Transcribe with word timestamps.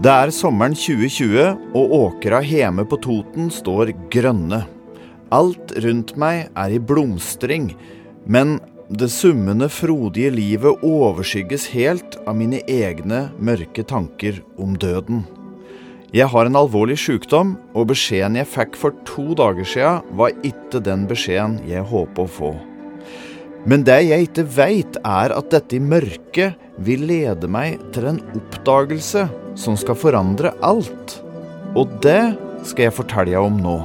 Det 0.00 0.08
er 0.08 0.30
sommeren 0.32 0.72
2020, 0.72 1.58
og 1.76 1.90
åkra 1.92 2.38
hjemme 2.40 2.86
på 2.88 2.96
Toten 3.04 3.50
står 3.52 3.90
grønne. 4.08 4.62
Alt 5.28 5.74
rundt 5.84 6.14
meg 6.16 6.46
er 6.56 6.72
i 6.72 6.78
blomstring, 6.80 7.74
men 8.24 8.54
det 8.88 9.10
summende, 9.12 9.68
frodige 9.68 10.30
livet 10.32 10.86
overskygges 10.88 11.68
helt 11.74 12.16
av 12.24 12.38
mine 12.38 12.62
egne 12.64 13.26
mørke 13.36 13.84
tanker 13.84 14.40
om 14.56 14.72
døden. 14.80 15.26
Jeg 16.16 16.32
har 16.32 16.48
en 16.48 16.56
alvorlig 16.62 16.96
sykdom, 17.04 17.58
og 17.76 17.92
beskjeden 17.92 18.40
jeg 18.40 18.48
fikk 18.56 18.80
for 18.80 18.96
to 19.04 19.34
dager 19.36 19.68
siden, 19.68 20.16
var 20.16 20.32
ikke 20.40 20.80
den 20.80 21.04
beskjeden 21.12 21.60
jeg 21.68 21.84
håper 21.92 22.24
å 22.24 22.36
få. 22.40 22.54
Men 23.68 23.84
det 23.84 23.98
jeg 24.06 24.28
ikke 24.28 24.46
veit, 24.56 24.98
er 25.04 25.34
at 25.36 25.50
dette 25.52 25.76
i 25.76 25.82
mørket 25.84 26.56
vil 26.80 27.04
lede 27.10 27.48
meg 27.50 27.80
til 27.94 28.08
en 28.12 28.20
oppdagelse 28.38 29.26
som 29.58 29.76
skal 29.80 29.98
forandre 30.00 30.54
alt. 30.64 31.18
Og 31.76 31.90
det 32.04 32.36
skal 32.66 32.88
jeg 32.88 32.96
fortelle 32.96 33.34
deg 33.34 33.42
om 33.42 33.60
nå. 33.60 33.76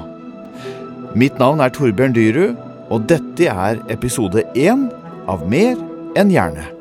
Mitt 1.15 1.39
navn 1.39 1.63
er 1.63 1.73
Torbjørn 1.75 2.15
Dyrud, 2.15 2.55
og 2.91 3.09
dette 3.09 3.49
er 3.49 3.81
episode 3.91 4.45
én 4.55 4.87
av 5.31 5.43
Mer 5.49 5.79
enn 6.15 6.31
hjerne. 6.31 6.74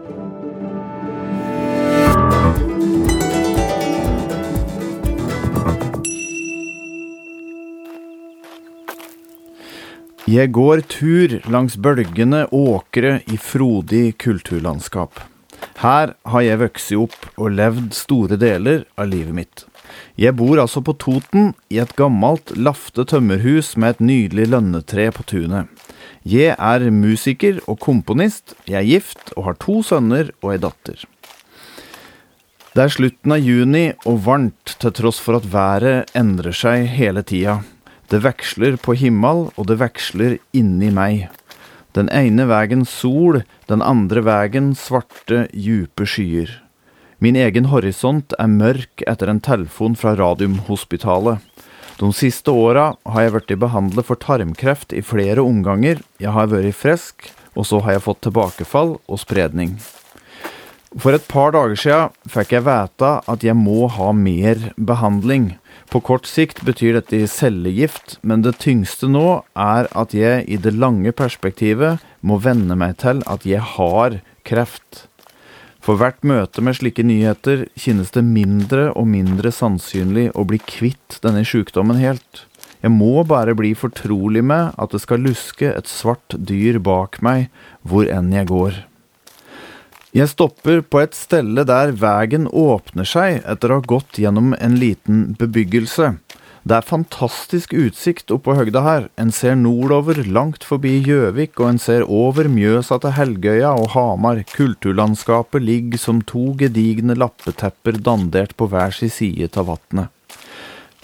Jeg 10.25 10.55
går 10.57 10.81
tur 10.89 11.33
langs 11.53 11.75
bølgende 11.77 12.47
åkre 12.49 13.19
i 13.29 13.37
frodig 13.37 14.15
kulturlandskap. 14.17 15.19
Her 15.83 16.15
har 16.33 16.45
jeg 16.47 16.61
vokst 16.63 16.95
opp 16.97 17.27
og 17.37 17.53
levd 17.59 17.91
store 17.93 18.39
deler 18.41 18.87
av 18.97 19.11
livet 19.13 19.37
mitt. 19.37 19.65
Jeg 20.17 20.33
bor 20.39 20.63
altså 20.63 20.81
på 20.81 20.95
Toten, 20.97 21.53
i 21.69 21.77
et 21.83 21.93
gammelt 21.99 22.55
lafte 22.57 23.05
tømmerhus 23.05 23.75
med 23.77 23.99
et 23.99 24.01
nydelig 24.01 24.49
lønnetre 24.55 25.11
på 25.13 25.27
tunet. 25.29 25.69
Jeg 26.25 26.57
er 26.57 26.89
musiker 26.89 27.61
og 27.69 27.83
komponist, 27.85 28.57
jeg 28.65 28.81
er 28.81 28.89
gift 28.95 29.35
og 29.37 29.51
har 29.51 29.61
to 29.61 29.83
sønner 29.85 30.33
og 30.41 30.55
ei 30.55 30.63
datter. 30.65 31.05
Det 32.73 32.81
er 32.81 32.97
slutten 32.97 33.37
av 33.37 33.45
juni 33.45 33.91
og 34.09 34.25
varmt 34.25 34.79
til 34.81 34.97
tross 34.97 35.21
for 35.21 35.37
at 35.37 35.53
været 35.53 36.17
endrer 36.17 36.57
seg 36.57 36.89
hele 36.97 37.21
tida. 37.29 37.61
Det 38.13 38.21
veksler 38.25 38.77
på 38.81 38.97
himmel, 39.01 39.49
og 39.57 39.69
det 39.71 39.79
veksler 39.81 40.37
inni 40.57 40.91
meg. 40.95 41.29
Den 41.95 42.11
ene 42.11 42.49
vegen 42.51 42.83
sol, 42.85 43.43
den 43.71 43.83
andre 43.83 44.25
vegen 44.27 44.73
svarte, 44.79 45.47
djupe 45.55 46.07
skyer. 46.11 46.51
Min 47.23 47.39
egen 47.39 47.71
horisont 47.71 48.35
er 48.37 48.51
mørk 48.51 49.05
etter 49.09 49.31
en 49.31 49.41
telefon 49.41 49.95
fra 49.97 50.17
Radiumhospitalet. 50.19 51.39
De 52.01 52.11
siste 52.13 52.51
åra 52.51 52.91
har 53.07 53.23
jeg 53.23 53.35
blitt 53.37 53.59
behandlet 53.63 54.09
for 54.09 54.19
tarmkreft 54.19 54.93
i 54.93 55.03
flere 55.07 55.45
omganger, 55.47 56.03
jeg 56.19 56.35
har 56.35 56.51
vært 56.51 56.75
frisk, 56.75 57.31
og 57.55 57.69
så 57.71 57.79
har 57.87 57.97
jeg 57.97 58.07
fått 58.09 58.25
tilbakefall 58.27 58.97
og 58.99 59.21
spredning. 59.23 59.77
For 60.99 61.15
et 61.15 61.27
par 61.31 61.55
dager 61.55 61.79
siden 61.79 62.31
fikk 62.31 62.55
jeg 62.55 62.67
vite 62.67 63.13
at 63.31 63.47
jeg 63.47 63.57
må 63.59 63.87
ha 63.91 64.11
mer 64.15 64.73
behandling. 64.75 65.55
På 65.95 66.01
kort 66.03 66.27
sikt 66.27 66.65
betyr 66.67 66.97
dette 66.97 67.21
cellegift, 67.31 68.17
men 68.27 68.41
det 68.43 68.57
tyngste 68.59 69.07
nå 69.07 69.45
er 69.55 69.87
at 69.95 70.11
jeg 70.11 70.41
i 70.51 70.57
det 70.59 70.73
lange 70.75 71.13
perspektivet 71.15 72.03
må 72.19 72.41
venne 72.43 72.75
meg 72.75 72.97
til 72.99 73.21
at 73.31 73.45
jeg 73.47 73.63
har 73.77 74.17
kreft. 74.43 75.05
For 75.79 75.95
hvert 76.01 76.19
møte 76.27 76.65
med 76.67 76.81
slike 76.81 77.05
nyheter 77.07 77.69
kjennes 77.79 78.11
det 78.11 78.25
mindre 78.27 78.89
og 78.99 79.07
mindre 79.13 79.53
sannsynlig 79.55 80.33
å 80.35 80.43
bli 80.51 80.59
kvitt 80.67 81.21
denne 81.23 81.45
sykdommen 81.47 82.03
helt. 82.03 82.43
Jeg 82.83 82.91
må 82.91 83.23
bare 83.23 83.55
bli 83.55 83.71
fortrolig 83.79 84.43
med 84.43 84.75
at 84.75 84.91
det 84.91 85.05
skal 85.05 85.23
luske 85.23 85.71
et 85.71 85.87
svart 85.87 86.35
dyr 86.35 86.81
bak 86.83 87.21
meg 87.23 87.47
hvor 87.87 88.11
enn 88.11 88.35
jeg 88.35 88.51
går. 88.51 88.83
Jeg 90.15 90.31
stopper 90.31 90.79
på 90.87 91.01
et 91.03 91.17
stelle 91.19 91.65
der 91.67 91.91
veien 91.99 92.45
åpner 92.47 93.09
seg 93.09 93.41
etter 93.51 93.73
å 93.73 93.81
ha 93.81 93.83
gått 93.93 94.21
gjennom 94.23 94.53
en 94.63 94.77
liten 94.79 95.33
bebyggelse. 95.41 96.13
Det 96.63 96.77
er 96.77 96.87
fantastisk 96.87 97.75
utsikt 97.75 98.31
oppå 98.31 98.55
høgda 98.55 98.85
her. 98.85 99.09
En 99.19 99.33
ser 99.35 99.59
nordover, 99.59 100.21
langt 100.37 100.63
forbi 100.65 100.95
Gjøvik, 101.03 101.59
og 101.59 101.67
en 101.73 101.81
ser 101.83 102.07
over 102.07 102.47
Mjøsa 102.47 103.01
til 103.03 103.17
Helgøya 103.19 103.73
og 103.75 103.91
Hamar. 103.97 104.45
Kulturlandskapet 104.55 105.67
ligger 105.67 105.99
som 106.01 106.23
to 106.23 106.55
gedigne 106.63 107.19
lappetepper 107.19 107.99
dandert 108.07 108.55
på 108.55 108.71
hver 108.71 108.95
sin 108.95 109.11
side 109.13 109.51
av 109.59 109.67
vatnet. 109.73 110.39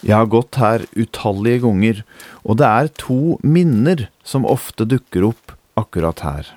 Jeg 0.07 0.15
har 0.15 0.31
gått 0.31 0.63
her 0.63 0.87
utallige 0.95 1.67
ganger, 1.67 2.07
og 2.47 2.63
det 2.63 2.71
er 2.71 2.95
to 3.03 3.37
minner 3.43 4.07
som 4.23 4.47
ofte 4.47 4.87
dukker 4.87 5.33
opp 5.35 5.59
akkurat 5.83 6.23
her. 6.25 6.55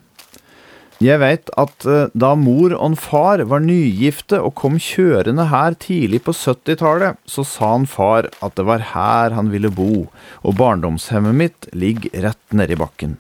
Jeg 1.04 1.20
veit 1.20 1.50
at 1.60 1.84
uh, 1.90 2.12
da 2.16 2.30
mor 2.40 2.72
og 2.78 2.94
far 3.02 3.42
var 3.52 3.64
nygifte 3.64 4.38
og 4.40 4.54
kom 4.60 4.78
kjørende 4.80 5.50
her 5.52 5.76
tidlig 5.76 6.22
på 6.24 6.32
70-tallet, 6.38 7.18
så 7.28 7.44
sa 7.48 7.74
han 7.74 7.88
far 7.90 8.30
at 8.46 8.56
det 8.56 8.64
var 8.70 8.86
her 8.94 9.36
han 9.36 9.50
ville 9.52 9.74
bo, 9.74 10.06
og 10.48 10.56
barndomshemmet 10.62 11.36
mitt 11.36 11.68
ligger 11.76 12.30
rett 12.30 12.56
nedi 12.56 12.78
bakken. 12.80 13.18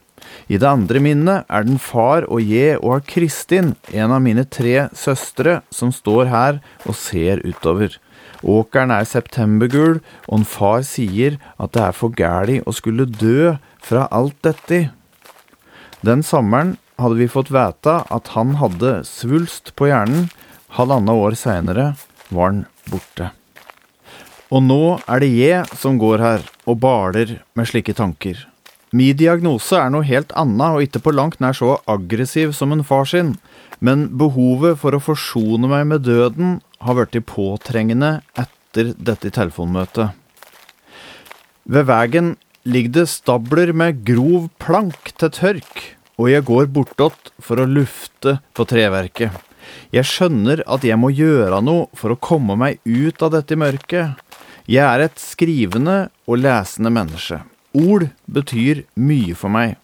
I 0.47 0.59
det 0.61 0.69
andre 0.69 1.01
minnet 1.03 1.49
er 1.51 1.65
den 1.67 1.81
far 1.81 2.23
og 2.31 2.45
jeg 2.47 2.77
og 2.79 3.03
Kristin, 3.09 3.73
en 3.91 4.15
av 4.15 4.23
mine 4.23 4.45
tre 4.47 4.87
søstre, 4.95 5.59
som 5.67 5.91
står 5.91 6.31
her 6.31 6.61
og 6.87 6.95
ser 6.95 7.43
utover. 7.43 7.97
Åkeren 8.43 8.93
er 8.95 9.07
septembergul, 9.07 9.99
og 10.29 10.39
en 10.39 10.47
far 10.47 10.87
sier 10.87 11.35
at 11.57 11.75
det 11.75 11.83
er 11.89 11.99
for 11.99 12.15
gæli 12.15 12.61
å 12.63 12.75
skulle 12.75 13.09
dø 13.09 13.57
fra 13.83 14.07
alt 14.11 14.39
dette. 14.47 14.85
Den 16.03 16.23
sommeren 16.23 16.77
hadde 17.01 17.19
vi 17.19 17.29
fått 17.31 17.51
vite 17.53 17.99
at 18.13 18.33
han 18.35 18.57
hadde 18.61 19.01
svulst 19.07 19.73
på 19.79 19.89
hjernen. 19.89 20.29
Halvannet 20.77 21.23
år 21.25 21.37
seinere 21.37 21.87
var 22.29 22.51
han 22.51 22.63
borte. 22.89 23.31
Og 24.53 24.61
nå 24.61 24.81
er 25.09 25.23
det 25.23 25.31
jeg 25.33 25.77
som 25.81 25.97
går 26.01 26.21
her 26.21 26.49
og 26.69 26.81
baler 26.83 27.39
med 27.57 27.69
slike 27.69 27.95
tanker. 27.97 28.37
Min 28.93 29.17
diagnose 29.17 29.73
er 29.79 29.89
noe 29.89 30.05
helt 30.05 30.33
annet 30.37 30.75
og 30.75 30.83
ikke 30.85 31.01
på 31.01 31.13
langt 31.15 31.39
nær 31.41 31.55
så 31.57 31.79
aggressiv 31.89 32.51
som 32.53 32.75
en 32.75 32.85
far 32.85 33.07
sin, 33.09 33.33
men 33.81 34.05
behovet 34.21 34.77
for 34.83 34.93
å 34.93 35.01
forsone 35.01 35.69
meg 35.71 35.87
med 35.89 36.05
døden 36.05 36.59
har 36.85 36.99
blitt 36.99 37.25
påtrengende 37.25 38.19
etter 38.37 38.93
dette 38.93 39.33
telefonmøtet. 39.33 40.13
Ved 41.65 41.89
veien 41.89 42.35
ligger 42.69 42.99
det 42.99 43.09
stabler 43.09 43.73
med 43.73 44.03
grov 44.05 44.51
plank 44.61 45.15
til 45.17 45.33
tørk, 45.33 45.83
og 46.19 46.29
jeg 46.29 46.45
går 46.45 46.69
bortåt 46.73 47.33
for 47.41 47.61
å 47.61 47.69
lufte 47.69 48.37
på 48.53 48.65
treverket. 48.69 49.33
Jeg 49.93 50.05
skjønner 50.09 50.63
at 50.69 50.85
jeg 50.85 50.99
må 50.99 51.09
gjøre 51.13 51.61
noe 51.63 51.87
for 51.97 52.13
å 52.13 52.19
komme 52.19 52.57
meg 52.59 52.81
ut 52.83 53.21
av 53.23 53.33
dette 53.37 53.57
mørket. 53.57 54.19
Jeg 54.69 54.83
er 54.83 55.05
et 55.05 55.19
skrivende 55.19 56.07
og 56.27 56.41
lesende 56.43 56.91
menneske. 56.93 57.41
Ord 57.73 58.09
betyr 58.29 58.83
mye 59.01 59.35
for 59.37 59.53
meg, 59.53 59.79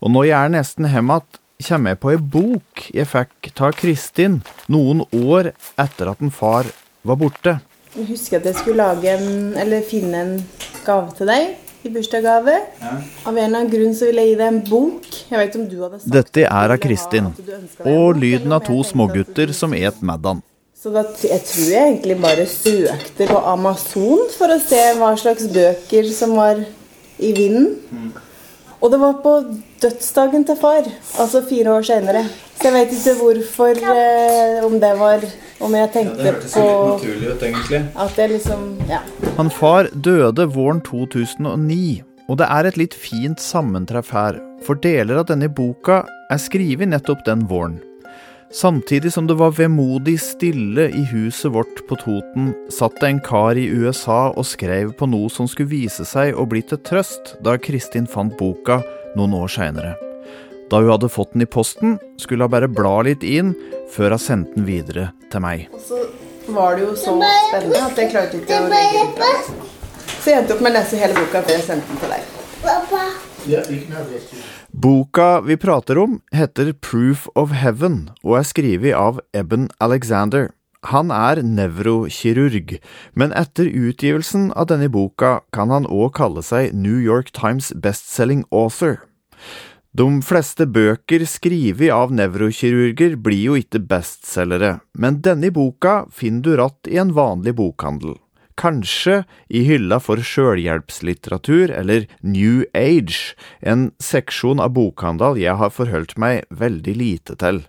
og 0.00 0.14
når 0.14 0.30
jeg 0.30 0.38
er 0.38 0.54
nesten 0.54 0.88
hjem 0.88 1.12
igjen, 1.12 1.40
kommer 1.64 1.94
jeg 1.94 2.00
på 2.02 2.10
ei 2.10 2.18
bok 2.18 2.80
jeg 2.92 3.08
fikk 3.08 3.50
ta 3.56 3.70
Kristin 3.72 4.40
noen 4.68 5.04
år 5.16 5.52
etter 5.80 6.10
at 6.10 6.20
en 6.24 6.32
far 6.34 6.66
var 7.06 7.20
borte. 7.20 7.58
Jeg 7.94 8.08
husker 8.08 8.40
at 8.40 8.48
jeg 8.48 8.58
skulle 8.58 8.82
lage 8.82 9.12
en, 9.12 9.54
eller 9.60 9.84
finne 9.86 10.24
en 10.24 10.32
gave 10.84 11.14
til 11.14 11.30
deg 11.30 11.86
i 11.86 11.92
bursdagsgave. 11.94 12.56
Ja. 12.80 12.94
Av 13.28 13.36
en 13.36 13.44
eller 13.44 13.60
annen 13.60 13.70
grunn 13.72 13.94
så 13.96 14.08
ville 14.08 14.24
jeg 14.24 14.34
gi 14.34 14.40
deg 14.40 14.50
en 14.50 14.62
bok. 14.66 15.13
Jeg 15.30 15.40
vet 15.40 15.56
om 15.56 15.68
du 15.68 15.76
hadde 15.82 16.00
sagt 16.00 16.12
Dette 16.12 16.44
er 16.48 16.74
av 16.74 16.80
Kristin, 16.82 17.30
og 17.84 18.18
lyden 18.20 18.52
av 18.52 18.64
to 18.66 18.80
smågutter 18.86 19.54
som 19.56 19.74
et 19.76 20.02
Maddan. 20.04 20.42
Så 20.84 20.92
da, 20.92 21.00
jeg 21.24 21.40
tror 21.48 21.68
jeg 21.72 21.80
egentlig 21.80 22.18
bare 22.20 22.44
søkte 22.50 23.28
på 23.30 23.38
Amazon 23.54 24.26
for 24.34 24.52
å 24.52 24.60
se 24.60 24.82
hva 24.98 25.14
slags 25.16 25.46
bøker 25.48 26.10
som 26.12 26.34
var 26.36 26.60
i 27.16 27.30
vinden. 27.32 27.70
Mm. 27.88 28.10
Og 28.84 28.90
det 28.92 28.98
var 29.00 29.14
på 29.24 29.32
dødsdagen 29.80 30.44
til 30.44 30.58
far, 30.60 30.84
altså 31.16 31.40
fire 31.48 31.78
år 31.78 31.86
senere. 31.88 32.26
Så 32.58 32.68
jeg 32.68 32.74
vet 32.74 32.92
ikke 32.92 33.14
hvorfor, 33.22 33.80
eh, 33.94 34.64
om 34.64 34.78
det 34.80 34.92
var 34.98 35.24
Om 35.60 35.74
jeg 35.74 35.90
tenkte 35.92 36.24
ja, 36.24 36.32
det 36.32 36.50
på 36.52 36.62
naturlig 36.90 37.28
ut, 37.30 37.42
egentlig. 37.42 37.80
At 37.96 38.18
jeg 38.18 38.30
liksom 38.30 38.62
Ja. 38.88 38.98
Han 39.36 39.50
far 39.50 39.88
døde 39.94 40.46
våren 40.52 40.80
2009, 40.80 42.02
og 42.28 42.38
det 42.40 42.46
er 42.48 42.68
et 42.68 42.78
litt 42.80 42.94
fint 42.96 43.40
sammentreff 43.40 44.12
her, 44.14 44.38
for 44.64 44.80
deler 44.80 45.20
av 45.20 45.28
denne 45.28 45.50
boka 45.52 46.02
er 46.32 46.40
skrevet 46.40 46.88
nettopp 46.88 47.24
den 47.26 47.44
våren. 47.50 47.80
Samtidig 48.54 49.10
som 49.12 49.26
det 49.26 49.34
var 49.34 49.56
vemodig 49.58 50.14
stille 50.22 50.86
i 50.94 51.02
huset 51.10 51.50
vårt 51.52 51.80
på 51.88 51.96
Toten, 51.98 52.52
satt 52.70 53.00
det 53.02 53.08
en 53.08 53.20
kar 53.24 53.58
i 53.58 53.66
USA 53.66 54.28
og 54.30 54.46
skrev 54.46 54.92
på 54.94 55.08
noe 55.10 55.32
som 55.32 55.48
skulle 55.50 55.72
vise 55.72 56.06
seg 56.06 56.38
å 56.38 56.46
bli 56.46 56.62
til 56.62 56.78
trøst 56.86 57.34
da 57.42 57.56
Kristin 57.58 58.06
fant 58.06 58.36
boka 58.38 58.78
noen 59.18 59.34
år 59.40 59.50
seinere. 59.50 59.96
Da 60.70 60.80
hun 60.80 60.92
hadde 60.94 61.10
fått 61.10 61.34
den 61.34 61.44
i 61.44 61.50
posten, 61.50 61.98
skulle 62.16 62.46
hun 62.46 62.54
bare 62.54 62.70
bla 62.70 63.00
litt 63.04 63.26
inn 63.26 63.56
før 63.92 64.14
hun 64.14 64.22
sendte 64.22 64.54
den 64.54 64.70
videre 64.70 65.10
til 65.34 65.42
meg. 65.44 65.66
Og 65.74 65.82
så 65.90 66.04
var 66.54 66.78
det 66.78 66.86
jo 66.86 66.94
så 66.94 67.18
spennende 67.18 67.82
at 67.90 67.98
jeg 67.98 68.14
klarte 68.14 68.38
ikke 68.38 68.62
å 68.62 68.70
legge 68.70 69.02
den 69.02 69.16
fra. 69.18 69.83
Så 70.24 70.32
jeg 70.32 70.40
endte 70.40 70.54
opp 70.54 70.62
med 70.64 70.72
å 70.72 70.78
lese 70.78 70.96
hele 70.96 71.12
boka 71.18 71.42
før 71.44 71.52
jeg 71.52 71.64
sendte 71.66 71.84
den 71.90 71.98
til 72.00 72.08
deg. 72.08 72.22
Boka 74.72 75.26
vi 75.44 75.56
prater 75.60 76.00
om, 76.00 76.14
heter 76.32 76.70
Proof 76.80 77.26
of 77.36 77.52
Heaven 77.52 78.08
og 78.22 78.38
er 78.38 78.46
skrevet 78.48 78.96
av 78.96 79.20
Eben 79.36 79.66
Alexander. 79.84 80.48
Han 80.94 81.12
er 81.12 81.42
nevrokirurg, 81.44 82.78
men 83.12 83.36
etter 83.36 83.68
utgivelsen 83.68 84.48
av 84.56 84.72
denne 84.72 84.88
boka 84.88 85.42
kan 85.52 85.68
han 85.68 85.84
òg 85.92 86.16
kalle 86.16 86.40
seg 86.40 86.72
New 86.72 86.96
York 86.96 87.28
Times 87.36 87.74
bestselling 87.76 88.48
author. 88.48 89.04
De 89.92 90.08
fleste 90.24 90.64
bøker 90.64 91.28
skrevet 91.28 91.92
av 91.92 92.16
nevrokirurger 92.16 93.20
blir 93.20 93.44
jo 93.52 93.60
ikke 93.60 93.84
bestselgere, 93.92 94.78
men 94.96 95.20
denne 95.20 95.52
boka 95.52 96.08
finner 96.08 96.48
du 96.48 96.56
ratt 96.64 96.88
i 96.88 96.96
en 96.96 97.12
vanlig 97.12 97.60
bokhandel. 97.60 98.23
Kanskje 98.60 99.24
i 99.50 99.64
hylla 99.66 99.98
for 99.98 100.22
sjølhjelpslitteratur 100.22 101.72
eller 101.74 102.06
New 102.22 102.62
Age, 102.74 103.34
en 103.62 103.90
seksjon 103.98 104.62
av 104.62 104.76
bokhandel 104.76 105.40
jeg 105.42 105.58
har 105.58 105.74
forholdt 105.74 106.14
meg 106.20 106.44
veldig 106.54 106.94
lite 107.00 107.38
til. 107.40 107.64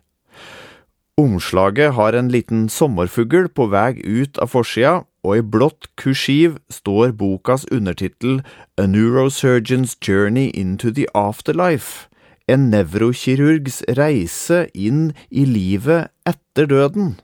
Omslaget 1.18 1.94
har 1.96 2.14
en 2.14 2.30
liten 2.30 2.68
sommerfugl 2.70 3.48
på 3.56 3.70
vei 3.72 3.96
ut 4.04 4.38
av 4.38 4.52
forsida, 4.52 5.06
og 5.26 5.40
i 5.40 5.42
blått 5.42 5.88
kursiv 5.98 6.60
står 6.70 7.16
bokas 7.18 7.64
undertittel 7.72 8.42
A 8.78 8.86
Neurosurgeon's 8.86 9.96
Journey 9.98 10.52
into 10.54 10.92
the 10.92 11.08
Afterlife, 11.16 12.10
en 12.52 12.70
nevrokirurgs 12.70 13.82
reise 13.98 14.68
inn 14.76 15.14
i 15.32 15.48
livet 15.50 16.12
etter 16.30 16.70
døden. 16.70 17.16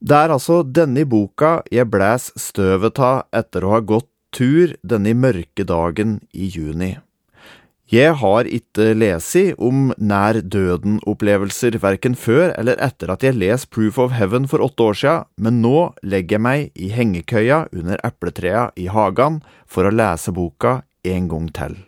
Det 0.00 0.16
er 0.16 0.32
altså 0.34 0.60
denne 0.62 1.06
boka 1.08 1.62
jeg 1.72 1.88
blæs 1.88 2.28
støvet 2.36 3.00
av 3.00 3.24
etter 3.32 3.64
å 3.64 3.76
ha 3.76 3.80
gått 3.80 4.10
tur 4.36 4.74
denne 4.84 5.14
mørke 5.16 5.64
dagen 5.64 6.18
i 6.36 6.50
juni. 6.52 6.96
Jeg 7.86 8.16
har 8.18 8.48
ikke 8.50 8.90
lesi 8.98 9.52
om 9.62 9.92
nær 9.96 10.40
døden-opplevelser 10.42 11.78
verken 11.78 12.18
før 12.18 12.50
eller 12.58 12.80
etter 12.82 13.12
at 13.14 13.22
jeg 13.22 13.38
les 13.38 13.62
Proof 13.70 14.00
of 14.02 14.12
Heaven 14.12 14.50
for 14.50 14.64
åtte 14.66 14.88
år 14.90 14.98
sia, 14.98 15.16
men 15.38 15.62
nå 15.62 15.92
legger 16.02 16.36
jeg 16.36 16.44
meg 16.44 16.70
i 16.74 16.90
hengekøya 16.90 17.68
under 17.70 18.02
epletrea 18.04 18.72
i 18.74 18.90
hagen 18.90 19.38
for 19.70 19.86
å 19.86 19.94
lese 19.94 20.34
boka 20.34 20.80
en 21.06 21.30
gang 21.30 21.46
til. 21.54 21.78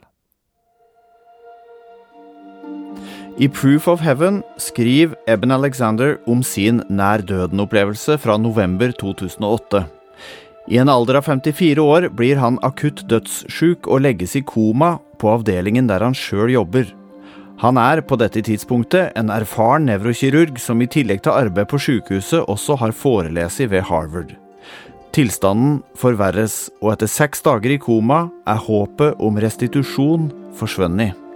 I 3.38 3.46
Proof 3.46 3.86
of 3.86 4.00
Heaven 4.02 4.40
skriver 4.58 5.14
Eben 5.30 5.52
Alexander 5.54 6.16
om 6.26 6.40
sin 6.42 6.80
nær 6.90 7.22
døden-opplevelse 7.22 8.16
fra 8.18 8.34
november 8.34 8.90
2008. 8.98 9.84
I 10.66 10.80
en 10.82 10.90
alder 10.90 11.20
av 11.20 11.28
54 11.28 11.78
år 11.78 12.08
blir 12.18 12.40
han 12.42 12.58
akutt 12.66 13.04
dødssjuk 13.06 13.86
og 13.86 14.02
legges 14.02 14.34
i 14.34 14.42
koma 14.42 14.96
på 15.22 15.30
avdelingen 15.36 15.86
der 15.86 16.02
han 16.02 16.18
sjøl 16.18 16.50
jobber. 16.50 16.90
Han 17.62 17.78
er 17.78 18.02
på 18.02 18.18
dette 18.18 18.42
tidspunktet 18.42 19.14
en 19.14 19.30
erfaren 19.30 19.86
nevrokirurg 19.86 20.58
som 20.58 20.82
i 20.82 20.90
tillegg 20.90 21.22
til 21.22 21.38
arbeid 21.38 21.70
på 21.70 21.78
sykehuset 21.78 22.42
også 22.42 22.80
har 22.82 22.96
forelest 23.04 23.62
ved 23.70 23.86
Harvard. 23.86 24.34
Tilstanden 25.14 25.78
forverres, 25.98 26.72
og 26.82 26.96
etter 26.96 27.06
seks 27.06 27.46
dager 27.46 27.70
i 27.70 27.78
koma 27.78 28.24
er 28.50 28.58
håpet 28.66 29.14
om 29.22 29.38
restitusjon 29.38 30.28
forsvunnet. 30.58 31.27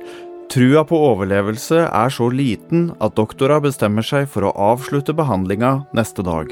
Trua 0.52 0.82
på 0.84 0.98
overlevelse 1.00 1.86
er 1.86 2.10
så 2.12 2.26
liten 2.28 2.90
at 3.00 3.14
doktora 3.16 3.56
bestemmer 3.64 4.04
seg 4.04 4.26
for 4.28 4.44
å 4.44 4.52
avslutte 4.60 5.14
behandlinga 5.16 5.70
neste 5.96 6.20
dag. 6.26 6.50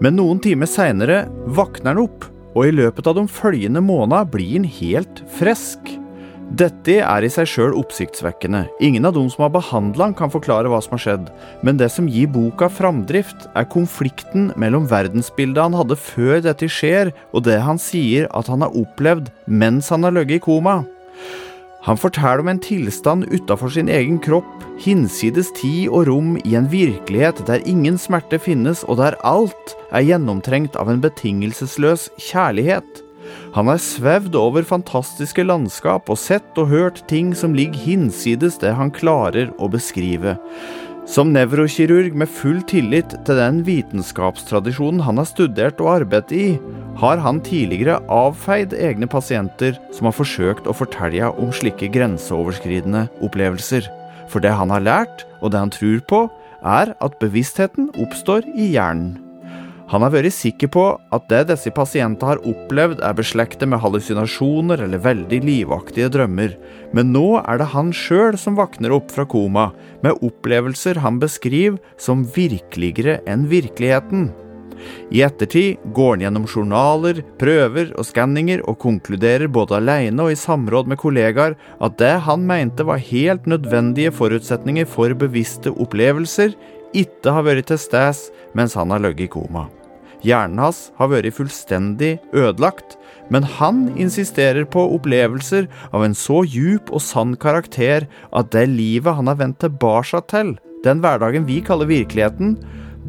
Men 0.00 0.14
noen 0.16 0.38
timer 0.40 0.70
seinere 0.70 1.26
våkner 1.44 1.92
han 1.92 2.06
opp, 2.06 2.24
og 2.56 2.64
i 2.64 2.72
løpet 2.72 3.10
av 3.10 3.18
de 3.18 3.26
følgende 3.28 3.82
månedene 3.84 4.24
blir 4.32 4.54
han 4.54 4.64
helt 4.78 5.20
frisk. 5.36 5.90
Dette 6.56 6.94
er 7.04 7.26
i 7.26 7.28
seg 7.30 7.46
sjøl 7.46 7.76
oppsiktsvekkende. 7.78 8.62
Ingen 8.80 9.04
av 9.04 9.12
de 9.14 9.26
som 9.30 9.44
har 9.44 9.52
behandla 9.52 10.08
han 10.08 10.16
kan 10.16 10.32
forklare 10.32 10.72
hva 10.72 10.80
som 10.80 10.96
har 10.96 11.02
skjedd, 11.04 11.28
men 11.60 11.76
det 11.76 11.90
som 11.92 12.08
gir 12.08 12.30
boka 12.32 12.70
framdrift, 12.72 13.50
er 13.52 13.68
konflikten 13.68 14.48
mellom 14.56 14.88
verdensbildet 14.88 15.60
han 15.60 15.76
hadde 15.76 16.00
før 16.00 16.40
dette 16.48 16.70
skjer, 16.72 17.12
og 17.36 17.44
det 17.44 17.60
han 17.68 17.78
sier 17.78 18.32
at 18.32 18.48
han 18.48 18.64
har 18.64 18.80
opplevd 18.80 19.28
mens 19.44 19.92
han 19.92 20.08
har 20.08 20.16
ligget 20.16 20.40
i 20.40 20.44
koma. 20.48 20.78
Han 21.86 21.96
forteller 21.96 22.42
om 22.42 22.50
en 22.52 22.60
tilstand 22.60 23.28
utafor 23.32 23.72
sin 23.72 23.88
egen 23.88 24.18
kropp, 24.20 24.48
hinsides 24.80 25.48
tid 25.56 25.88
og 25.88 26.08
rom 26.10 26.34
i 26.44 26.56
en 26.58 26.68
virkelighet 26.72 27.40
der 27.48 27.64
ingen 27.68 27.96
smerte 28.00 28.40
finnes, 28.40 28.84
og 28.84 29.00
der 29.00 29.16
alt 29.24 29.76
er 29.88 30.04
gjennomtrengt 30.04 30.76
av 30.76 30.92
en 30.92 31.00
betingelsesløs 31.00 32.10
kjærlighet. 32.20 33.04
Han 33.54 33.70
har 33.70 33.80
svevd 33.82 34.36
over 34.38 34.66
fantastiske 34.66 35.44
landskap 35.46 36.10
og 36.12 36.18
sett 36.20 36.58
og 36.60 36.70
hørt 36.70 37.02
ting 37.10 37.32
som 37.36 37.56
ligger 37.56 37.80
hinsides 37.80 38.60
det 38.62 38.74
han 38.76 38.92
klarer 38.94 39.50
å 39.58 39.70
beskrive. 39.72 40.36
Som 41.08 41.32
nevrokirurg 41.32 42.14
med 42.14 42.28
full 42.28 42.60
tillit 42.68 43.14
til 43.26 43.38
den 43.38 43.62
vitenskapstradisjonen 43.66 45.00
han 45.06 45.18
har 45.20 45.28
studert 45.28 45.80
og 45.80 45.94
arbeidet 45.94 46.36
i, 46.36 46.48
har 47.00 47.22
han 47.24 47.40
tidligere 47.44 48.00
avfeid 48.12 48.76
egne 48.76 49.08
pasienter 49.10 49.78
som 49.96 50.10
har 50.10 50.16
forsøkt 50.16 50.68
å 50.68 50.76
fortelle 50.76 51.32
om 51.40 51.54
slike 51.56 51.88
grenseoverskridende 51.94 53.06
opplevelser. 53.24 53.88
For 54.30 54.44
det 54.44 54.52
han 54.54 54.70
har 54.70 54.84
lært, 54.84 55.24
og 55.40 55.50
det 55.50 55.64
han 55.64 55.74
tror 55.74 56.04
på, 56.06 56.20
er 56.60 56.94
at 57.00 57.18
bevisstheten 57.22 57.88
oppstår 57.96 58.44
i 58.52 58.74
hjernen. 58.76 59.29
Han 59.90 60.04
har 60.04 60.12
vært 60.14 60.30
sikker 60.36 60.70
på 60.70 60.84
at 61.10 61.24
det 61.32 61.48
disse 61.48 61.70
pasientene 61.74 62.28
har 62.30 62.42
opplevd, 62.46 63.00
er 63.02 63.14
beslektet 63.18 63.66
med 63.66 63.80
hallusinasjoner 63.82 64.84
eller 64.84 65.02
veldig 65.02 65.40
livaktige 65.42 66.12
drømmer, 66.14 66.54
men 66.94 67.10
nå 67.10 67.40
er 67.40 67.58
det 67.58 67.72
han 67.72 67.90
sjøl 67.90 68.38
som 68.38 68.58
våkner 68.58 68.94
opp 68.94 69.10
fra 69.10 69.26
koma, 69.26 69.72
med 70.04 70.22
opplevelser 70.22 71.02
han 71.02 71.18
beskriver 71.22 71.80
som 71.98 72.22
virkeligere 72.36 73.18
enn 73.26 73.48
virkeligheten. 73.50 74.28
I 75.10 75.24
ettertid 75.26 75.82
går 75.96 76.14
han 76.14 76.22
gjennom 76.24 76.46
journaler, 76.48 77.24
prøver 77.42 77.90
og 77.98 78.06
skanninger 78.06 78.62
og 78.70 78.78
konkluderer 78.86 79.50
både 79.50 79.80
alene 79.80 80.22
og 80.24 80.32
i 80.32 80.38
samråd 80.38 80.88
med 80.88 81.02
kollegaer 81.02 81.58
at 81.82 81.98
det 82.00 82.14
han 82.28 82.46
mente 82.46 82.86
var 82.86 83.02
helt 83.10 83.50
nødvendige 83.50 84.14
forutsetninger 84.14 84.86
for 84.88 85.18
bevisste 85.18 85.74
opplevelser, 85.74 86.54
ikke 86.94 87.34
har 87.34 87.46
vært 87.50 87.68
til 87.74 87.82
stede 87.82 88.30
mens 88.54 88.78
han 88.78 88.94
har 88.94 89.02
ligget 89.02 89.28
i 89.28 89.34
koma. 89.34 89.66
Hjernen 90.26 90.60
hans 90.60 90.90
har 90.98 91.10
vært 91.12 91.36
fullstendig 91.36 92.18
ødelagt, 92.36 92.96
men 93.32 93.46
han 93.46 93.86
insisterer 93.96 94.66
på 94.68 94.82
opplevelser 94.96 95.68
av 95.94 96.04
en 96.04 96.16
så 96.16 96.42
djup 96.44 96.90
og 96.92 97.02
sann 97.04 97.36
karakter 97.40 98.08
at 98.36 98.50
det 98.52 98.66
livet 98.72 99.16
han 99.16 99.30
har 99.30 99.38
vendt 99.40 99.62
tilbake 99.64 100.20
til, 100.32 100.56
den 100.84 101.00
hverdagen 101.04 101.46
vi 101.48 101.60
kaller 101.64 101.88
virkeligheten, 101.88 102.58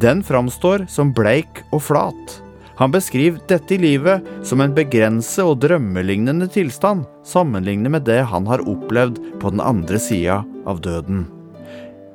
den 0.01 0.23
framstår 0.23 0.85
som 0.91 1.11
bleik 1.15 1.63
og 1.71 1.83
flat. 1.89 2.37
Han 2.79 2.93
beskriver 2.93 3.41
dette 3.49 3.77
livet 3.77 4.25
som 4.47 4.63
en 4.63 4.73
begrense 4.73 5.43
og 5.45 5.59
drømmelignende 5.61 6.47
tilstand, 6.49 7.03
sammenlignet 7.27 7.93
med 7.93 8.07
det 8.07 8.23
han 8.31 8.47
har 8.49 8.63
opplevd 8.65 9.19
på 9.41 9.51
den 9.53 9.61
andre 9.61 9.99
sida 10.01 10.39
av 10.65 10.81
døden. 10.81 11.27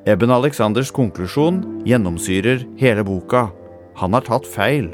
Eben 0.06 0.30
Alexanders 0.30 0.90
konklusjon 0.94 1.60
gjennomsyrer 1.86 2.64
hele 2.80 3.04
boka. 3.06 3.48
Han 4.00 4.16
har 4.16 4.26
tatt 4.26 4.46
feil. 4.48 4.90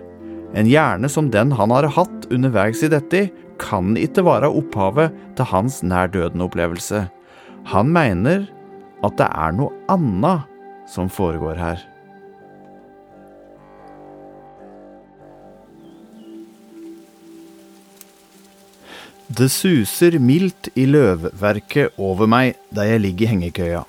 En 0.54 0.68
hjerne 0.68 1.08
som 1.10 1.30
den 1.32 1.54
han 1.58 1.72
har 1.74 1.88
hatt 1.96 2.26
underveis 2.30 2.82
i 2.84 2.90
dette, 2.92 3.28
kan 3.62 3.94
ikke 3.98 4.24
være 4.26 4.50
opphavet 4.50 5.14
til 5.38 5.48
hans 5.52 5.80
nær-døden-opplevelse. 5.86 7.06
Han 7.70 7.92
mener 7.94 8.48
at 9.06 9.16
det 9.18 9.28
er 9.28 9.54
noe 9.56 9.74
annet 9.92 10.48
som 10.90 11.10
foregår 11.10 11.58
her. 11.60 11.82
Det 19.32 19.48
suser 19.48 20.18
mildt 20.20 20.68
i 20.76 20.84
løvverket 20.84 21.96
over 21.96 22.28
meg 22.28 22.58
der 22.74 22.90
jeg 22.90 23.04
ligger 23.06 23.24
i 23.24 23.30
hengekøya. 23.30 23.84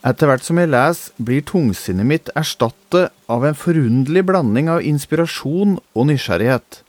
Etter 0.00 0.30
hvert 0.30 0.44
som 0.46 0.56
jeg 0.56 0.70
leser, 0.72 1.12
blir 1.20 1.42
tungsinnet 1.44 2.08
mitt 2.08 2.30
erstattet 2.38 3.12
av 3.28 3.42
en 3.44 3.56
forunderlig 3.56 4.22
blanding 4.30 4.70
av 4.72 4.84
inspirasjon 4.86 5.74
og 5.76 6.06
nysgjerrighet. 6.08 6.80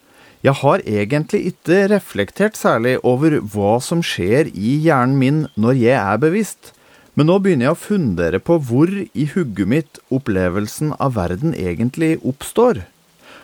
Jeg 0.42 0.58
har 0.62 0.82
egentlig 0.88 1.42
ikke 1.52 1.82
reflektert 1.92 2.56
særlig 2.58 2.96
over 3.06 3.36
hva 3.52 3.76
som 3.84 4.00
skjer 4.02 4.48
i 4.56 4.78
hjernen 4.86 5.20
min 5.20 5.42
når 5.60 5.76
jeg 5.82 5.98
er 6.00 6.22
bevisst, 6.24 6.72
men 7.12 7.28
nå 7.28 7.36
begynner 7.44 7.68
jeg 7.68 7.76
å 7.76 7.82
fundere 7.82 8.40
på 8.40 8.56
hvor 8.64 8.88
i 8.90 9.28
hugget 9.34 9.68
mitt 9.68 10.00
opplevelsen 10.08 10.96
av 10.96 11.12
verden 11.20 11.52
egentlig 11.52 12.16
oppstår. 12.24 12.86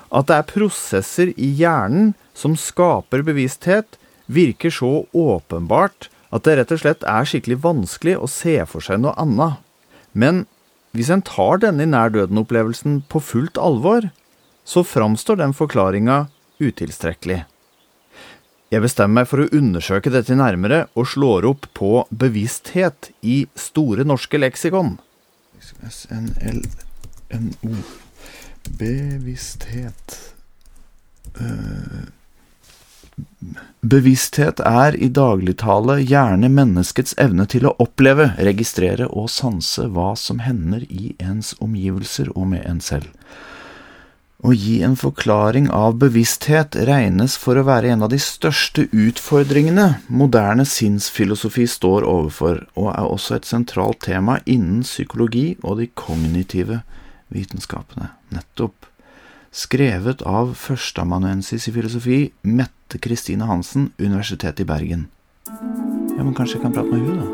At 0.09 0.31
det 0.31 0.39
er 0.41 0.49
prosesser 0.49 1.35
i 1.37 1.53
hjernen 1.61 2.15
som 2.33 2.57
skaper 2.57 3.21
bevissthet, 3.27 4.01
virker 4.33 4.73
så 4.73 5.05
åpenbart 5.13 6.09
at 6.35 6.45
det 6.45 6.57
rett 6.59 6.73
og 6.75 6.81
slett 6.83 7.05
er 7.09 7.29
skikkelig 7.29 7.61
vanskelig 7.65 8.17
å 8.21 8.29
se 8.31 8.57
for 8.69 8.85
seg 8.85 9.01
noe 9.03 9.17
annet. 9.21 9.61
Men 10.13 10.45
hvis 10.97 11.11
en 11.13 11.25
tar 11.25 11.61
denne 11.63 11.87
nær-døden-opplevelsen 11.89 13.03
på 13.13 13.21
fullt 13.25 13.61
alvor, 13.61 14.11
så 14.69 14.85
framstår 14.85 15.37
den 15.41 15.55
forklaringa 15.57 16.27
utilstrekkelig. 16.61 17.45
Jeg 18.69 18.85
bestemmer 18.85 19.23
meg 19.23 19.29
for 19.31 19.41
å 19.41 19.49
undersøke 19.57 20.11
dette 20.13 20.37
nærmere, 20.37 20.93
og 20.93 21.09
slår 21.09 21.47
opp 21.49 21.65
på 21.77 22.05
bevissthet 22.13 23.11
i 23.25 23.47
Store 23.57 24.05
norske 24.05 24.37
leksikon. 24.41 24.99
SNLNO 25.89 27.73
Bevissthet 28.79 30.35
uh, 31.41 32.05
Bevissthet 33.81 34.61
er 34.67 34.97
i 34.99 35.09
dagligtale 35.09 36.01
gjerne 36.03 36.51
menneskets 36.51 37.15
evne 37.23 37.47
til 37.51 37.69
å 37.69 37.75
oppleve, 37.79 38.33
registrere 38.39 39.07
og 39.09 39.31
sanse 39.31 39.87
hva 39.95 40.13
som 40.19 40.43
hender 40.43 40.83
i 40.89 41.15
ens 41.23 41.55
omgivelser 41.63 42.33
og 42.35 42.51
med 42.55 42.67
en 42.67 42.83
selv. 42.83 43.07
Å 44.39 44.53
gi 44.55 44.77
en 44.87 44.95
forklaring 44.95 45.67
av 45.75 45.97
bevissthet 45.99 46.77
regnes 46.87 47.35
for 47.43 47.59
å 47.59 47.65
være 47.67 47.91
en 47.91 48.05
av 48.07 48.13
de 48.13 48.21
største 48.23 48.85
utfordringene 48.95 49.87
moderne 50.07 50.67
sinnsfilosofi 50.69 51.67
står 51.67 52.07
overfor, 52.07 52.61
og 52.79 52.93
er 52.93 53.09
også 53.09 53.39
et 53.39 53.49
sentralt 53.51 54.05
tema 54.07 54.39
innen 54.47 54.85
psykologi 54.87 55.57
og 55.65 55.81
de 55.81 55.89
kognitive 55.91 56.83
vitenskapene. 57.35 58.13
Nettopp 58.31 58.88
skrevet 59.51 60.23
av 60.23 60.55
førsteamanuensis 60.59 61.69
i 61.69 61.73
filosofi 61.73 62.19
Mette 62.43 63.01
Kristine 63.03 63.49
Hansen, 63.49 63.93
Universitetet 63.99 64.61
i 64.65 64.69
Bergen. 64.69 65.09
Ja, 65.49 66.25
men 66.25 66.35
kanskje 66.37 66.59
jeg 66.59 66.67
kan 66.67 66.75
prate 66.77 66.93
med 66.93 67.01
hun 67.07 67.21
da? 67.23 67.29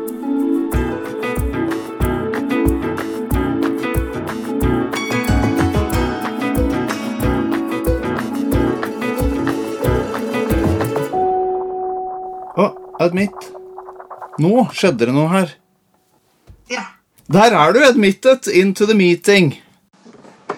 Å, 12.55 12.69
admit. 13.03 13.51
Nå 14.39 14.67
skjedde 14.75 15.09
det 15.09 15.15
noe 15.15 15.27
her. 15.31 15.53
Ja. 16.71 16.87
Der 17.31 17.51
er 17.51 17.75
du, 17.75 17.83
admitted 17.83 18.47
into 18.47 18.87
the 18.87 18.95
meeting. 18.95 19.57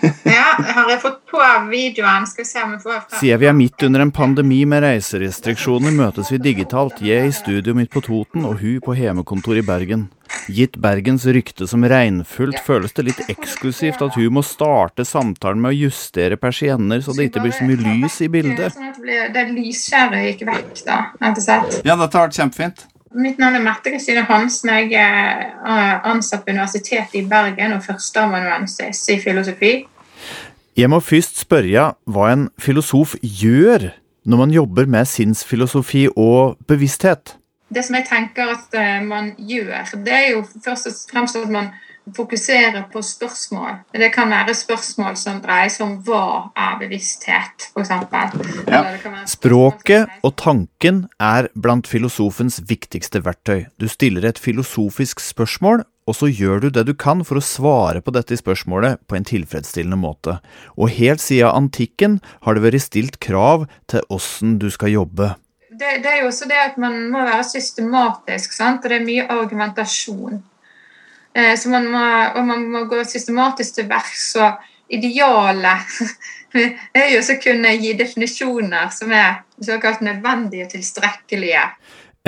Ja, 0.37 0.57
har 0.57 0.89
jeg 0.91 0.99
fått 1.03 1.21
på 1.31 1.41
videoen? 1.71 2.27
Skal 2.27 2.43
vi 2.43 2.49
se 2.49 2.63
om 2.63 2.75
vi 2.75 2.81
får 2.83 2.99
fra. 2.99 3.21
Siden 3.21 3.41
vi 3.41 3.49
er 3.49 3.55
midt 3.57 3.83
under 3.87 4.03
en 4.03 4.13
pandemi 4.13 4.59
med 4.69 4.83
reiserestriksjoner, 4.85 5.95
møtes 5.95 6.31
vi 6.33 6.41
digitalt. 6.41 7.01
Jeg 7.03 7.31
i 7.31 7.35
studio 7.35 7.75
mitt 7.77 7.91
på 7.93 8.03
Toten, 8.05 8.45
og 8.47 8.61
hun 8.61 8.79
på 8.83 8.95
hjemmekontor 8.97 9.59
i 9.59 9.65
Bergen. 9.65 10.07
Gitt 10.51 10.77
Bergens 10.83 11.25
rykte 11.25 11.67
som 11.67 11.83
regnfullt, 11.87 12.59
føles 12.63 12.95
det 12.95 13.07
litt 13.09 13.21
eksklusivt 13.31 14.03
at 14.03 14.17
hun 14.19 14.35
må 14.37 14.43
starte 14.45 15.05
samtalen 15.07 15.61
med 15.63 15.73
å 15.73 15.79
justere 15.87 16.39
persienner 16.39 17.03
så 17.03 17.15
det 17.15 17.29
ikke 17.29 17.45
blir 17.45 17.55
så 17.55 17.67
mye 17.67 17.79
lys 17.83 18.19
i 18.23 18.29
bildet. 18.31 18.75
Sånn 18.75 18.91
at 18.91 18.99
det, 19.03 19.23
det 19.35 19.47
lysskjæret 19.55 20.27
gikk 20.31 20.45
vekk, 20.51 20.69
da, 20.87 20.99
rett 21.23 21.41
og 21.41 21.47
slett. 21.47 21.81
Ja, 21.83 21.95
dette 21.95 22.19
har 22.19 22.27
vært 22.27 22.39
kjempefint. 22.39 22.87
Mitt 23.15 23.39
navn 23.39 23.55
er 23.55 23.63
Mette 23.63 23.91
Kristine 23.93 24.25
Hansen. 24.27 24.69
Jeg 24.69 24.99
er 24.99 26.01
ansatt 26.07 26.43
på 26.43 26.51
Universitetet 26.51 27.15
i 27.21 27.23
Bergen 27.27 27.77
og 27.77 27.85
førsteamanuensis 27.85 29.05
i 29.13 29.19
filosofi. 29.23 29.71
Jeg 30.77 30.89
må 30.91 30.99
først 30.99 31.39
spørre 31.41 31.93
hva 32.05 32.27
en 32.33 32.49
filosof 32.61 33.15
gjør 33.23 33.89
når 34.27 34.41
man 34.43 34.51
jobber 34.51 34.85
med 34.85 35.07
sinnsfilosofi 35.07 36.07
og 36.15 36.57
bevissthet. 36.67 37.37
Det 37.73 37.83
som 37.85 37.95
jeg 37.95 38.07
tenker 38.07 38.51
at 38.53 38.75
eh, 38.79 38.99
man 39.03 39.33
gjør, 39.39 39.87
det 40.05 40.13
er 40.13 40.27
jo 40.35 40.43
først 40.65 40.87
og 40.87 40.93
fremst 41.11 41.39
at 41.39 41.49
man 41.51 41.71
fokuserer 42.15 42.85
på 42.91 43.01
spørsmål. 43.03 43.81
Det 43.91 44.09
kan 44.13 44.31
være 44.31 44.55
spørsmål 44.55 45.17
som 45.19 45.41
dreier 45.43 45.71
seg 45.73 45.85
om 45.87 45.95
hva 46.07 46.49
er 46.57 46.77
bevissthet, 46.81 47.69
f.eks. 47.73 47.91
Ja. 48.69 48.83
Språket 49.29 50.11
og 50.23 50.35
tanken 50.39 51.05
er 51.19 51.49
blant 51.55 51.89
filosofens 51.89 52.61
viktigste 52.69 53.23
verktøy. 53.25 53.67
Du 53.79 53.87
stiller 53.91 54.27
et 54.27 54.41
filosofisk 54.41 55.23
spørsmål, 55.23 55.83
og 56.07 56.15
så 56.15 56.29
gjør 56.31 56.63
du 56.63 56.69
det 56.71 56.85
du 56.87 56.93
kan 56.95 57.23
for 57.27 57.39
å 57.39 57.43
svare 57.43 58.01
på 58.03 58.13
dette 58.15 58.37
spørsmålet 58.39 59.01
på 59.11 59.17
en 59.17 59.27
tilfredsstillende 59.27 59.99
måte. 59.99 60.37
Og 60.79 60.93
helt 60.95 61.23
siden 61.23 61.51
antikken 61.51 62.21
har 62.47 62.55
det 62.55 62.63
vært 62.63 62.85
stilt 62.85 63.19
krav 63.23 63.67
til 63.91 64.05
åssen 64.13 64.55
du 64.61 64.69
skal 64.71 64.95
jobbe. 64.95 65.33
Det, 65.77 65.99
det, 66.01 66.09
er 66.09 66.21
jo 66.23 66.29
også 66.31 66.47
det 66.49 66.57
at 66.57 66.77
man 66.81 66.95
må 67.11 67.21
være 67.27 67.43
systematisk, 67.45 68.55
sant? 68.55 68.85
og 68.85 68.89
det 68.89 69.01
er 69.01 69.05
mye 69.05 69.25
argumentasjon. 69.29 70.39
Eh, 71.37 71.53
så 71.59 71.69
man 71.69 71.85
må, 71.93 72.07
og 72.35 72.47
man 72.47 72.65
må 72.73 72.83
gå 72.89 73.03
systematisk 73.05 73.77
til 73.77 73.89
verks. 73.91 74.31
Og 74.41 74.97
idealet 74.97 75.99
er 76.97 77.13
jo 77.13 77.21
å 77.21 77.39
kunne 77.43 77.75
gi 77.77 77.93
definisjoner 77.99 78.91
som 78.95 79.13
er 79.13 79.43
såkalt 79.61 80.03
nødvendige 80.05 80.67
og 80.67 80.75
tilstrekkelige. 80.75 81.69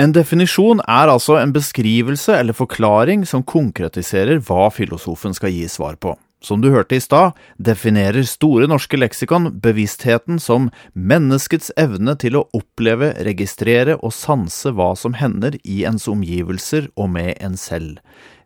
En 0.00 0.14
definisjon 0.16 0.80
er 0.88 1.10
altså 1.12 1.36
en 1.36 1.52
beskrivelse 1.52 2.32
eller 2.38 2.56
forklaring 2.56 3.26
som 3.28 3.44
konkretiserer 3.44 4.40
hva 4.46 4.70
filosofen 4.72 5.34
skal 5.36 5.52
gi 5.52 5.66
svar 5.68 5.98
på. 6.00 6.14
Som 6.40 6.62
du 6.62 6.70
hørte 6.72 6.96
i 6.96 7.02
stad, 7.04 7.34
definerer 7.60 8.24
Store 8.24 8.64
norske 8.70 8.96
leksikon 8.96 9.50
bevisstheten 9.60 10.38
som 10.40 10.70
menneskets 10.96 11.68
evne 11.76 12.14
til 12.16 12.38
å 12.40 12.46
oppleve, 12.56 13.10
registrere 13.26 13.98
og 13.98 14.14
sanse 14.16 14.72
hva 14.72 14.94
som 14.96 15.18
hender 15.20 15.58
i 15.60 15.82
ens 15.84 16.08
omgivelser 16.08 16.88
og 16.96 17.12
med 17.18 17.34
en 17.44 17.60
selv. 17.60 18.00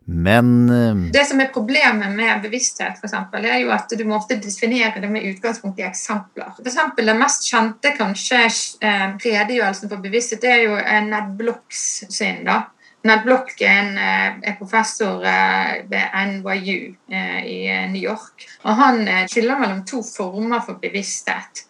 Men 0.05 0.69
eh, 0.69 0.95
Det 1.13 1.25
som 1.25 1.41
er 1.41 1.49
problemet 1.53 2.11
med 2.13 2.41
bevissthet, 2.41 2.99
for 2.99 3.07
eksempel, 3.09 3.45
er 3.45 3.63
jo 3.63 3.71
at 3.73 3.89
du 3.89 4.03
må 4.05 4.19
ofte 4.19 4.37
definere 4.37 5.01
det 5.01 5.09
med 5.09 5.25
utgangspunkt 5.31 5.79
i 5.81 5.87
eksempler. 5.87 6.51
For 6.57 6.67
eksempel, 6.67 7.09
Den 7.09 7.21
mest 7.21 7.47
kjente 7.49 7.95
kanskje 7.97 8.43
eh, 8.45 9.07
redegjørelsen 9.25 9.89
for 9.89 10.03
bevissthet 10.05 10.45
er 10.45 10.63
jo 10.67 10.77
Ned 11.09 11.35
Blocks 11.39 12.03
sin. 12.09 12.43
da. 12.45 12.61
Ned 13.05 13.21
Block 13.25 13.51
er, 13.61 13.81
en, 13.81 13.97
eh, 13.97 14.49
er 14.49 14.57
professor 14.59 15.21
ved 15.21 16.05
NYU 16.29 16.95
i 17.09 17.57
New 17.89 18.01
York. 18.01 18.45
og 18.63 18.75
Han 18.75 19.07
skiller 19.29 19.59
mellom 19.59 19.83
to 19.85 20.01
former 20.03 20.61
for 20.65 20.81
bevissthet. 20.81 21.65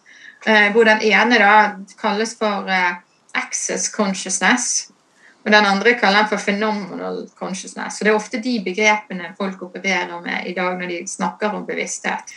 Hvor 0.46 0.84
den 0.84 1.00
ene 1.02 1.38
da 1.38 1.76
kalles 2.00 2.36
for 2.38 2.70
access 3.34 3.88
consciousness, 3.92 4.92
og 5.46 5.52
den 5.52 5.66
andre 5.66 5.92
kaller 5.94 6.24
han 6.24 6.30
for 6.30 6.42
phenomenal 6.42 7.20
consciousness. 7.38 7.98
Så 7.98 8.04
det 8.04 8.10
er 8.10 8.18
ofte 8.18 8.40
de 8.42 8.56
begrepene 8.64 9.28
folk 9.38 9.60
opererer 9.62 10.18
med 10.24 10.48
i 10.50 10.54
dag 10.56 10.74
når 10.74 10.90
de 10.90 10.96
snakker 11.06 11.54
om 11.54 11.62
bevissthet. 11.68 12.34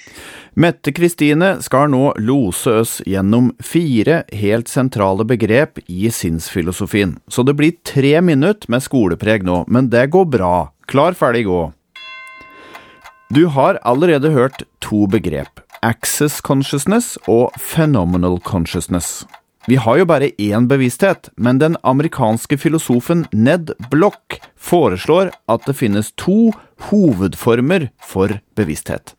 Mette 0.53 0.93
Kristine 0.93 1.55
skal 1.65 1.89
nå 1.89 2.11
lose 2.21 2.75
oss 2.83 2.99
gjennom 3.09 3.49
fire 3.65 4.21
helt 4.29 4.69
sentrale 4.69 5.25
begrep 5.25 5.81
i 5.87 6.11
sinnsfilosofien. 6.13 7.17
Så 7.27 7.41
det 7.47 7.57
blir 7.57 7.79
tre 7.81 8.19
minutter 8.21 8.69
med 8.69 8.85
skolepreg 8.85 9.41
nå, 9.47 9.63
men 9.67 9.89
det 9.89 10.11
går 10.13 10.29
bra. 10.29 10.53
Klar, 10.85 11.17
ferdig, 11.17 11.47
gå. 11.49 11.63
Du 13.33 13.47
har 13.57 13.81
allerede 13.81 14.29
hørt 14.37 14.61
to 14.85 15.07
begrep. 15.09 15.61
Access 15.81 16.41
consciousness 16.45 17.15
og 17.25 17.57
phenomenal 17.57 18.37
consciousness. 18.45 19.25
Vi 19.67 19.75
har 19.75 19.97
jo 19.97 20.05
bare 20.07 20.31
én 20.39 20.67
bevissthet, 20.67 21.29
men 21.35 21.59
den 21.59 21.77
amerikanske 21.83 22.57
filosofen 22.57 23.25
Ned 23.31 23.71
Block 23.91 24.39
foreslår 24.57 25.33
at 25.51 25.65
det 25.67 25.75
finnes 25.77 26.13
to 26.15 26.53
hovedformer 26.89 27.89
for 27.99 28.39
bevissthet. 28.55 29.15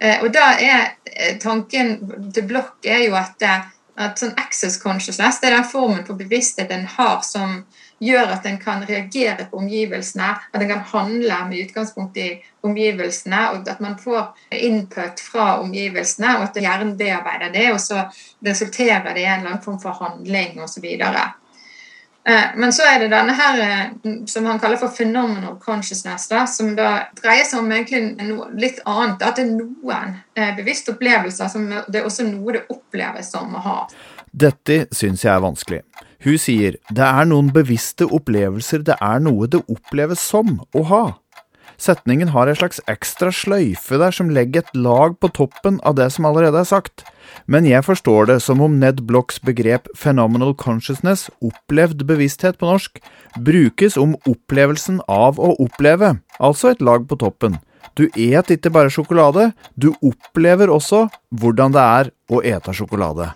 Eh, 0.00 0.22
og 0.22 0.30
da 0.32 0.54
er 0.56 0.94
eh, 1.04 1.36
tanken 1.42 1.96
til 2.34 2.46
Block 2.48 2.86
er 2.86 3.04
jo 3.08 3.16
at, 3.18 3.42
eh, 3.42 3.66
at 4.00 4.22
sånn 4.22 4.36
access 4.40 4.78
consciousness 4.80 5.42
det 5.42 5.50
er 5.50 5.58
den 5.58 5.68
formen 5.68 6.06
for 6.06 6.16
bevissthet 6.16 6.72
en 6.72 6.86
har 6.88 7.20
som 7.26 7.64
gjør 8.00 8.32
at 8.36 8.46
en 8.48 8.58
kan 8.60 8.84
reagere 8.88 9.46
på 9.50 9.60
omgivelsene, 9.60 10.30
at 10.52 10.62
en 10.62 10.68
kan 10.68 10.86
handle 10.92 11.40
med 11.48 11.66
utgangspunkt 11.66 12.16
i 12.16 12.30
omgivelsene, 12.66 13.42
og 13.50 13.68
at 13.68 13.80
man 13.80 13.98
får 14.00 14.30
input 14.56 15.20
fra 15.20 15.50
omgivelsene, 15.60 16.36
og 16.38 16.48
at 16.48 16.62
hjernen 16.62 16.96
bearbeider 16.98 17.52
det, 17.52 17.68
og 17.74 17.80
så 17.80 18.06
resulterer 18.46 19.12
det 19.12 19.20
i 19.20 19.28
en 19.28 19.40
eller 19.40 19.54
annen 19.54 19.64
form 19.64 19.80
for 19.82 19.96
handling 20.00 20.60
osv. 20.62 20.86
Eh, 22.24 22.42
men 22.56 22.72
så 22.72 22.82
er 22.82 22.98
det 23.00 23.08
denne 23.12 23.32
her 23.36 23.60
eh, 23.64 24.16
som 24.28 24.46
han 24.46 24.60
kaller 24.60 24.80
for 24.80 24.92
phenomenal 24.96 25.56
consciousness, 25.60 26.28
da, 26.28 26.44
som 26.46 26.74
da 26.76 26.90
dreier 27.20 27.48
seg 27.48 27.62
om 27.62 27.72
egentlig 27.72 28.28
noe 28.28 28.50
litt 28.60 28.82
annet. 28.84 29.24
At 29.24 29.40
det 29.40 29.46
er 29.46 29.54
noen 29.54 30.18
eh, 30.36 30.52
bevisste 30.56 30.96
opplevelser 30.96 31.52
som 31.52 31.68
det 31.88 32.02
er 32.02 32.08
også 32.08 32.28
noe 32.28 32.58
det 32.58 32.66
oppleves 32.72 33.32
som 33.32 33.56
å 33.56 33.64
ha. 33.64 33.78
Dette 34.30 34.84
syns 34.94 35.24
jeg 35.24 35.32
er 35.32 35.44
vanskelig. 35.44 35.82
Hun 36.20 36.36
sier 36.36 36.76
det 36.92 37.06
er 37.06 37.28
noen 37.28 37.48
bevisste 37.54 38.04
opplevelser 38.04 38.84
det 38.84 38.98
er 39.00 39.22
noe 39.24 39.48
det 39.48 39.62
oppleves 39.72 40.20
som 40.20 40.58
å 40.76 40.84
ha. 40.90 41.04
Setningen 41.80 42.34
har 42.34 42.50
ei 42.50 42.58
slags 42.58 42.82
ekstra 42.92 43.30
sløyfe 43.32 43.96
der 44.02 44.12
som 44.12 44.28
legger 44.36 44.60
et 44.60 44.74
lag 44.76 45.14
på 45.16 45.30
toppen 45.32 45.78
av 45.88 45.96
det 45.96 46.10
som 46.12 46.26
allerede 46.28 46.60
er 46.60 46.68
sagt, 46.68 47.06
men 47.48 47.64
jeg 47.64 47.86
forstår 47.86 48.28
det 48.28 48.36
som 48.44 48.60
om 48.60 48.76
Ned 48.82 49.00
Blocks 49.08 49.40
begrep 49.40 49.88
phenomenal 49.96 50.52
consciousness, 50.52 51.30
opplevd 51.40 52.04
bevissthet 52.04 52.60
på 52.60 52.68
norsk, 52.68 53.00
brukes 53.40 53.96
om 53.96 54.12
opplevelsen 54.28 55.00
av 55.08 55.40
å 55.40 55.54
oppleve, 55.64 56.18
altså 56.36 56.74
et 56.74 56.84
lag 56.84 57.08
på 57.08 57.16
toppen, 57.16 57.56
Du 57.96 58.04
et 58.14 58.50
ikke 58.50 58.70
bare 58.70 58.90
sjokolade, 58.92 59.50
du 59.74 59.90
opplever 60.00 60.70
også 60.70 61.08
hvordan 61.32 61.72
det 61.72 61.80
er 61.82 62.10
å 62.30 62.38
ete 62.44 62.72
sjokolade. 62.76 63.32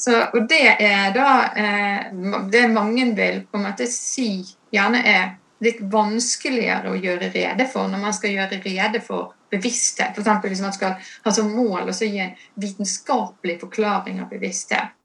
Så, 0.00 0.14
og 0.32 0.46
det 0.48 0.62
er 0.80 1.10
da 1.12 1.32
eh, 1.60 2.06
det 2.48 2.62
mange 2.72 3.10
vil 3.16 3.42
på 3.44 3.58
en 3.58 3.66
måte 3.68 3.84
si 3.90 4.40
gjerne 4.72 5.02
er 5.04 5.26
litt 5.60 5.82
vanskeligere 5.92 6.94
å 6.94 6.96
gjøre 6.96 7.28
rede 7.34 7.66
for 7.68 7.90
når 7.90 8.00
man 8.06 8.16
skal 8.16 8.32
gjøre 8.32 8.62
rede 8.64 9.02
for 9.04 9.34
bevissthet. 9.52 10.16
F.eks. 10.16 10.46
hvis 10.46 10.64
man 10.64 10.72
skal 10.72 10.96
ha 10.96 11.34
som 11.36 11.52
mål 11.52 11.92
å 11.92 11.96
gi 11.98 12.22
en 12.24 12.32
vitenskapelig 12.62 13.58
forklaring 13.60 14.22
av 14.24 14.32
bevissthet. 14.32 14.96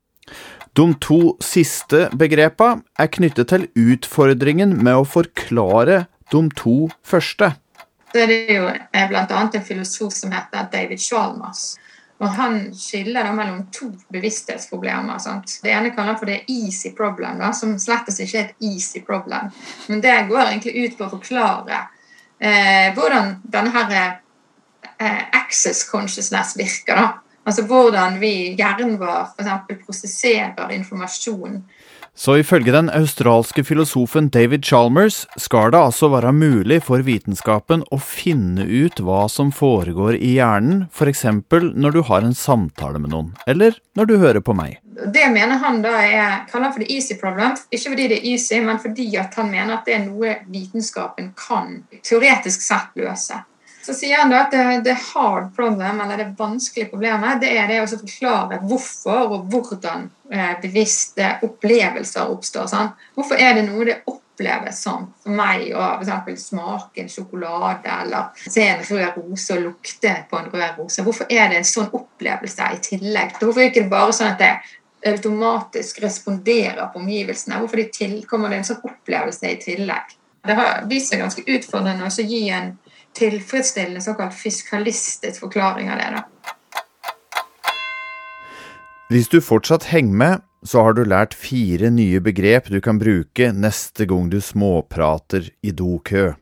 De 0.76 0.88
to 1.04 1.20
siste 1.44 2.08
begrepene 2.16 2.86
er 3.00 3.12
knyttet 3.12 3.52
til 3.52 3.68
utfordringen 3.76 4.78
med 4.80 5.04
å 5.04 5.06
forklare 5.08 6.06
de 6.32 6.42
to 6.56 6.78
første. 7.04 7.52
Det 8.16 8.24
er 8.24 8.54
jo 8.56 8.70
eh, 8.72 9.10
bl.a. 9.12 9.28
en 9.28 9.66
filosof 9.68 10.16
som 10.16 10.32
heter 10.32 10.72
David 10.72 11.04
Chalmers 11.04 11.74
og 12.18 12.30
Han 12.38 12.76
skiller 12.76 13.28
da 13.28 13.32
mellom 13.36 13.66
to 13.76 13.90
bevissthetsproblemer. 14.14 15.18
Sant? 15.20 15.58
Det 15.64 15.74
ene 15.74 15.92
kaller 15.92 16.14
han 16.14 16.20
for 16.20 16.32
det 16.32 16.46
easy 16.52 16.94
problem, 16.96 17.42
da, 17.44 17.52
som 17.54 17.76
slett 17.80 18.08
ikke 18.14 18.40
er 18.40 18.46
et 18.46 18.70
easy 18.70 19.02
problem. 19.04 19.52
Men 19.90 20.04
det 20.04 20.16
går 20.30 20.46
egentlig 20.46 20.76
ut 20.86 20.98
på 20.98 21.08
å 21.08 21.14
forklare 21.18 21.82
eh, 22.40 22.94
hvordan 22.96 23.36
denne 23.44 23.74
her, 23.76 24.22
eh, 24.96 25.24
access 25.36 25.84
consciousness 25.90 26.56
virker. 26.58 26.96
da. 26.96 27.08
Altså 27.46 27.68
hvordan 27.68 28.16
vi 28.20 28.56
hjernen 28.58 28.96
vår 28.98 29.36
f.eks. 29.36 29.84
prosesserer 29.86 30.72
informasjon 30.80 31.60
så 32.16 32.38
ifølge 32.40 32.72
den 32.72 32.90
australske 32.96 33.64
filosofen 33.68 34.30
David 34.32 34.64
Chalmers 34.66 35.26
skal 35.38 35.74
det 35.76 35.82
altså 35.84 36.08
være 36.14 36.32
mulig 36.36 36.80
for 36.88 37.04
vitenskapen 37.04 37.84
å 37.92 38.00
finne 38.00 38.64
ut 38.64 39.02
hva 39.04 39.26
som 39.32 39.52
foregår 39.52 40.16
i 40.16 40.38
hjernen, 40.38 40.86
f.eks. 40.96 41.26
når 41.52 41.98
du 41.98 42.02
har 42.08 42.24
en 42.24 42.38
samtale 42.38 43.02
med 43.04 43.12
noen, 43.12 43.34
eller 43.48 43.76
når 44.00 44.10
du 44.10 44.16
hører 44.24 44.44
på 44.46 44.56
meg. 44.56 44.80
Det 45.12 45.26
mener 45.28 45.60
han 45.60 45.82
da 45.84 45.92
er 46.00 46.46
kaller 46.48 46.72
for 46.72 46.80
the 46.80 46.88
easy 46.96 47.18
problem. 47.20 47.58
Ikke 47.70 47.92
fordi 47.92 48.08
det 48.08 48.22
er 48.22 48.30
easy, 48.32 48.62
men 48.64 48.80
fordi 48.80 49.10
han 49.20 49.52
mener 49.52 49.76
at 49.76 49.90
det 49.90 49.98
er 49.98 50.06
noe 50.08 50.38
vitenskapen 50.48 51.34
kan 51.36 51.82
teoretisk 52.00 52.64
sett 52.64 52.96
løse. 52.96 53.44
Så 53.86 53.94
sier 53.94 54.18
han 54.18 54.32
da 54.34 54.40
at 54.48 54.54
det, 54.54 54.64
det 54.88 54.96
hard 55.12 55.52
problem, 55.56 56.00
eller 56.02 56.18
det 56.18 56.32
vanskelige 56.38 56.90
problemet, 56.90 57.38
det 57.42 57.52
er 57.54 57.68
det 57.70 57.84
å 57.84 57.90
forklare 57.92 58.58
hvorfor 58.66 59.36
og 59.36 59.52
hvordan 59.54 60.08
eh, 60.34 60.56
bevisste 60.64 61.36
opplevelser 61.46 62.32
oppstår. 62.34 62.66
Sant? 62.72 63.04
Hvorfor 63.14 63.38
er 63.38 63.54
det 63.54 63.68
noe 63.68 63.86
det 63.86 64.00
oppleves 64.10 64.80
som 64.88 65.06
for 65.22 65.38
meg 65.38 65.68
å 65.78 66.34
smake 66.42 67.04
en 67.04 67.12
sjokolade 67.14 67.92
eller 68.02 68.34
se 68.42 68.66
en 68.66 68.82
rød 68.82 69.20
rose 69.20 69.54
og 69.54 69.68
lukte 69.68 70.16
på 70.32 70.40
en 70.40 70.50
rød 70.50 70.80
rose? 70.80 71.06
Hvorfor 71.06 71.30
er 71.30 71.54
det 71.54 71.62
en 71.62 71.70
sånn 71.76 71.94
opplevelse 71.94 72.72
i 72.74 72.82
tillegg? 72.90 73.38
Hvorfor 73.38 73.62
er 73.62 73.70
det 73.70 73.76
ikke 73.76 73.94
bare 73.94 74.18
sånn 74.18 74.34
at 74.34 74.42
det 74.42 75.14
automatisk 75.14 76.02
responderer 76.02 76.90
på 76.90 77.04
omgivelsene? 77.04 77.62
Hvorfor 77.62 77.84
det 77.84 77.92
til, 77.94 78.18
kommer 78.26 78.50
det 78.50 78.64
en 78.64 78.70
sånn 78.74 78.82
opplevelse 78.82 79.54
i 79.54 79.62
tillegg? 79.62 80.18
Det 80.46 80.58
har 80.58 80.84
vist 80.90 81.14
seg 81.14 81.22
ganske 81.22 81.46
utfordrende 81.46 82.10
å 82.10 82.26
gi 82.26 82.42
en 82.54 82.74
tilfredsstillende 83.16 84.02
såkalt 84.02 84.34
fiskalistisk 84.34 85.40
forklaring 85.40 85.90
av 85.92 85.98
det. 85.98 86.10
da. 86.16 86.24
Hvis 89.10 89.30
du 89.30 89.42
fortsatt 89.42 89.92
henger 89.94 90.18
med, 90.18 90.46
så 90.66 90.82
har 90.82 90.96
du 90.98 91.04
lært 91.06 91.36
fire 91.38 91.92
nye 91.94 92.20
begrep 92.20 92.72
du 92.74 92.80
kan 92.82 92.98
bruke 92.98 93.52
neste 93.54 94.08
gang 94.10 94.32
du 94.34 94.40
småprater 94.42 95.52
i 95.62 95.72
dokø. 95.72 96.34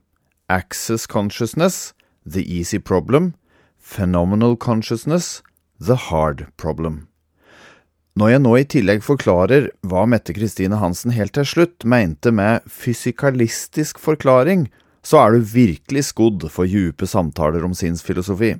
Access 0.47 1.07
consciousness, 1.07 1.93
the 2.23 2.43
easy 2.43 2.79
problem, 2.79 3.33
phenomenal 3.77 4.55
consciousness, 4.55 5.41
the 5.79 5.95
hard 5.95 6.47
problem. 6.57 7.07
Når 8.15 8.29
jeg 8.29 8.41
nå 8.45 8.53
i 8.55 8.65
tillegg 8.69 9.03
forklarer 9.03 9.71
hva 9.89 10.05
Mette 10.05 10.35
Kristine 10.37 10.77
Hansen 10.77 11.11
helt 11.15 11.33
til 11.33 11.47
slutt 11.49 11.83
mente 11.83 12.31
med 12.31 12.61
fysikalistisk 12.69 13.99
forklaring, 13.99 14.67
så 15.03 15.19
er 15.21 15.35
du 15.35 15.49
virkelig 15.53 16.07
skodd 16.09 16.47
for 16.51 16.69
djupe 16.69 17.07
samtaler 17.09 17.65
om 17.67 17.75
sinnsfilosofi. 17.77 18.55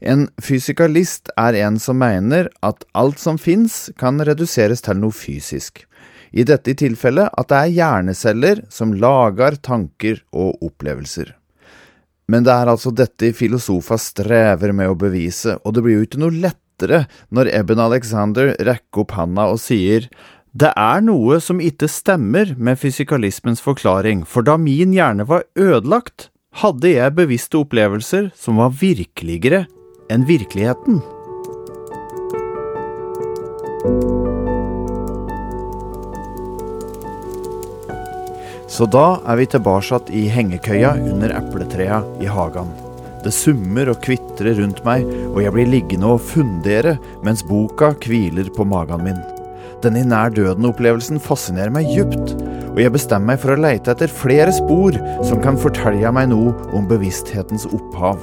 En 0.00 0.26
fysikalist 0.42 1.30
er 1.38 1.58
en 1.62 1.78
som 1.82 2.00
mener 2.02 2.48
at 2.66 2.84
alt 2.98 3.20
som 3.22 3.38
fins, 3.38 3.90
kan 3.98 4.18
reduseres 4.22 4.82
til 4.82 4.98
noe 5.02 5.14
fysisk. 5.14 5.84
I 6.32 6.46
dette 6.48 6.74
tilfellet 6.78 7.30
at 7.38 7.50
det 7.50 7.60
er 7.60 7.76
hjerneceller 7.76 8.64
som 8.72 8.94
lager 8.96 9.58
tanker 9.60 10.22
og 10.32 10.62
opplevelser. 10.64 11.34
Men 12.32 12.46
det 12.46 12.54
er 12.54 12.70
altså 12.72 12.92
dette 12.94 13.32
filosofa 13.36 13.98
strever 14.00 14.72
med 14.72 14.88
å 14.88 14.98
bevise, 14.98 15.58
og 15.62 15.74
det 15.74 15.84
blir 15.84 15.98
jo 15.98 16.06
ikke 16.06 16.22
noe 16.22 16.32
lettere 16.32 17.04
når 17.34 17.50
Eben 17.52 17.82
Alexander 17.82 18.54
rekker 18.56 19.04
opp 19.04 19.12
handa 19.18 19.50
og 19.52 19.60
sier 19.60 20.08
det 20.52 20.68
er 20.76 21.00
noe 21.00 21.38
som 21.40 21.62
ikke 21.64 21.88
stemmer 21.88 22.52
med 22.60 22.76
fysikalismens 22.76 23.62
forklaring, 23.64 24.26
for 24.28 24.44
da 24.44 24.58
min 24.60 24.92
hjerne 24.92 25.24
var 25.28 25.46
ødelagt, 25.56 26.28
hadde 26.60 26.90
jeg 26.92 27.16
bevisste 27.16 27.62
opplevelser 27.62 28.28
som 28.36 28.60
var 28.60 28.74
virkeligere 28.76 29.64
enn 30.12 30.26
virkeligheten. 30.28 31.00
Så 38.68 38.84
da 38.92 39.22
er 39.28 39.40
vi 39.40 39.48
tilbake 39.48 40.04
i 40.12 40.28
hengekøya 40.32 40.94
under 41.00 41.32
epletrea 41.40 42.04
i 42.20 42.28
hagen. 42.28 42.68
Det 43.24 43.32
summer 43.32 43.88
og 43.92 44.00
kvitrer 44.04 44.58
rundt 44.60 44.84
meg, 44.84 45.08
og 45.32 45.40
jeg 45.44 45.56
blir 45.56 45.76
liggende 45.78 46.16
og 46.16 46.24
fundere 46.24 46.98
mens 47.24 47.44
boka 47.46 47.94
hviler 48.04 48.52
på 48.52 48.68
magen 48.68 49.08
min. 49.08 49.22
Denne 49.82 50.04
nær 50.06 50.30
døden-opplevelsen 50.30 51.18
fascinerer 51.18 51.72
meg 51.74 51.88
djupt, 51.90 52.36
og 52.70 52.76
jeg 52.78 52.92
bestemmer 52.94 53.32
meg 53.32 53.40
for 53.42 53.50
å 53.50 53.58
leite 53.58 53.90
etter 53.90 54.12
flere 54.14 54.52
spor 54.54 54.94
som 55.26 55.40
kan 55.42 55.58
fortelle 55.58 56.12
meg 56.14 56.28
noe 56.30 56.52
om 56.76 56.86
bevissthetens 56.86 57.66
opphav. 57.66 58.20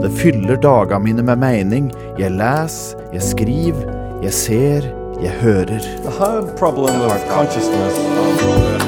Det 0.00 0.08
fyller 0.16 0.56
dagene 0.64 1.02
mine 1.04 1.24
med 1.28 1.42
mening. 1.42 1.90
Jeg 2.16 2.32
leser, 2.38 3.02
jeg 3.12 3.26
skriver, 3.26 3.84
jeg 4.24 4.32
ser, 4.32 4.88
jeg 5.20 5.34
hører. 5.42 5.84
The 6.06 6.14
hard 6.16 6.56
problem 6.56 6.96
of 7.04 7.20
consciousness. 7.28 8.00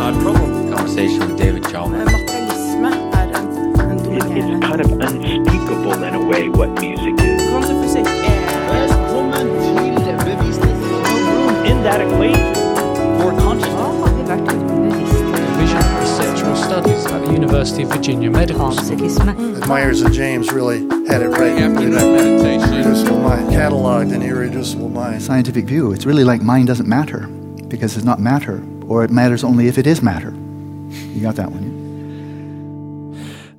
hard 0.00 0.16
problem. 0.24 0.72
Conversation 0.72 1.20
with 1.20 1.36
David 1.36 1.68
Chalmers. 1.68 2.08
Materialisme 2.08 2.94
er 3.12 3.28
en, 3.36 3.52
en 3.90 3.98
dominerende 4.04 4.60
kind 4.64 4.80
of 4.80 4.90
unspeakable 5.04 6.00
in 6.00 6.14
a 6.14 6.24
way 6.24 6.48
what 6.48 6.70
music 6.80 7.20
is. 7.20 8.25
That 11.86 12.00
equation, 12.00 12.52
for 13.20 13.30
consciousness, 13.38 13.76
Vision 15.56 15.78
Perceptual 15.78 16.56
Studies 16.56 17.06
at 17.06 17.24
the 17.24 17.32
University 17.32 17.84
of 17.84 17.90
Virginia 17.90 18.28
Medical 18.28 18.72
School. 18.72 18.96
that 18.96 19.66
Myers 19.68 20.02
and 20.02 20.12
James 20.12 20.52
really 20.52 20.80
had 21.06 21.22
it 21.22 21.28
right. 21.28 21.52
After 21.52 21.88
that 21.90 22.04
meditation, 22.04 22.74
Irreducible 22.74 23.20
mind, 23.20 23.50
cataloged 23.50 24.12
an 24.12 24.22
irreducible 24.22 24.88
mind. 24.88 25.22
scientific 25.22 25.66
view, 25.66 25.92
it's 25.92 26.04
really 26.04 26.24
like 26.24 26.42
mind 26.42 26.66
doesn't 26.66 26.88
matter 26.88 27.28
because 27.68 27.96
it's 27.96 28.04
not 28.04 28.18
matter, 28.18 28.60
or 28.88 29.04
it 29.04 29.12
matters 29.12 29.44
only 29.44 29.68
if 29.68 29.78
it 29.78 29.86
is 29.86 30.02
matter. 30.02 30.30
You 30.90 31.20
got 31.22 31.36
that 31.36 31.52
one, 31.52 31.62
yeah? 31.62 31.75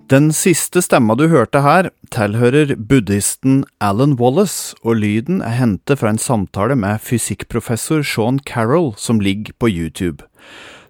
Den 0.07 0.29
siste 0.31 0.79
stemma 0.79 1.17
du 1.19 1.25
hørte 1.27 1.59
her, 1.65 1.89
tilhører 2.15 2.77
buddhisten 2.79 3.65
Alan 3.83 4.13
Wallace, 4.15 4.71
og 4.79 5.01
lyden 5.01 5.41
er 5.43 5.57
hentet 5.57 5.99
fra 5.99 6.13
en 6.13 6.21
samtale 6.21 6.77
med 6.79 7.01
fysikkprofessor 7.03 8.05
Sean 8.07 8.39
Carroll 8.39 8.93
som 8.95 9.19
ligger 9.19 9.51
på 9.59 9.67
YouTube. 9.67 10.23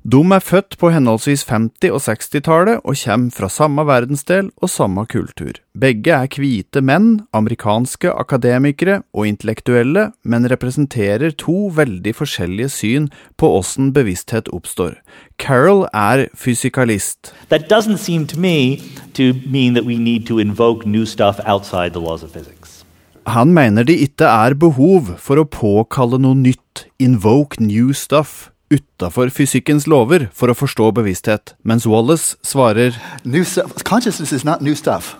De 0.08 0.22
er 0.32 0.40
født 0.40 0.78
på 0.80 0.88
henholdsvis 0.88 1.42
50- 1.50 1.92
og 1.92 2.00
60-tallet 2.06 2.78
og 2.88 2.96
kommer 3.02 3.34
fra 3.36 3.50
samme 3.52 3.84
verdensdel 3.90 4.54
og 4.64 4.70
samme 4.72 5.04
kultur. 5.12 5.60
Begge 5.76 6.14
er 6.16 6.32
hvite 6.32 6.80
menn, 6.80 7.26
amerikanske 7.36 8.14
akademikere 8.16 9.02
og 9.12 9.28
intellektuelle, 9.28 10.14
men 10.24 10.48
representerer 10.48 11.36
to 11.36 11.68
veldig 11.76 12.16
forskjellige 12.22 12.72
syn 12.78 13.12
på 13.36 13.52
åssen 13.60 13.92
bevissthet 13.92 14.48
oppstår. 14.56 14.96
Carol 15.44 15.90
er 15.92 16.30
fysikalist. 16.32 17.34
That 17.52 17.68
doesn't 17.68 18.00
seem 18.00 18.26
to 18.32 18.40
me 18.40 18.80
to 19.12 19.34
mean 19.44 19.76
that 19.76 19.84
we 19.84 20.00
need 20.00 20.26
to 20.32 20.40
invoke 20.40 20.88
new 20.88 21.04
stuff 21.04 21.36
outside 21.44 21.92
the 21.92 22.00
laws 22.00 22.24
of 22.24 22.32
physics. 22.32 22.86
Han 23.28 23.52
mener 23.52 23.84
det 23.84 24.00
ikke 24.00 24.24
er 24.24 24.56
behov 24.56 25.18
for 25.20 25.36
å 25.36 25.44
påkalle 25.44 26.16
noe 26.16 26.46
nytt, 26.48 26.88
invoke 26.96 27.60
new 27.60 27.92
stuff, 27.92 28.54
utafor 28.74 29.30
fysikkens 29.32 29.88
lover 29.88 30.28
for 30.34 30.52
å 30.52 30.58
forstå 30.58 30.92
bevissthet, 30.98 31.56
mens 31.64 31.88
Wallace 31.88 32.36
svarer 32.46 32.98
New 33.24 33.46
stuff. 33.46 33.84
Consciousness 33.84 34.34
is 34.34 34.46
not 34.46 34.62
new 34.62 34.76
stuff. 34.76 35.16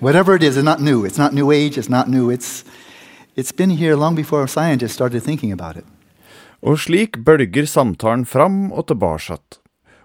Whatever 0.00 0.34
it 0.34 0.42
is, 0.42 0.56
is 0.56 0.64
not 0.64 0.80
new. 0.80 1.04
It's 1.06 1.18
not 1.18 1.32
new 1.32 1.52
age. 1.52 1.78
It's 1.78 1.88
not 1.88 2.08
new. 2.08 2.30
It's 2.30 2.64
it's 3.36 3.52
been 3.52 3.70
here 3.70 3.96
long 3.96 4.14
before 4.14 4.46
scientists 4.48 4.94
started 4.94 5.22
thinking 5.22 5.52
about 5.52 5.76
it. 5.76 5.84
Og 6.62 6.78
slik 6.78 7.18
bølger 7.24 7.66
samtalen 7.66 8.26
fram 8.26 8.72
og 8.72 8.86
tilbake. 8.86 9.38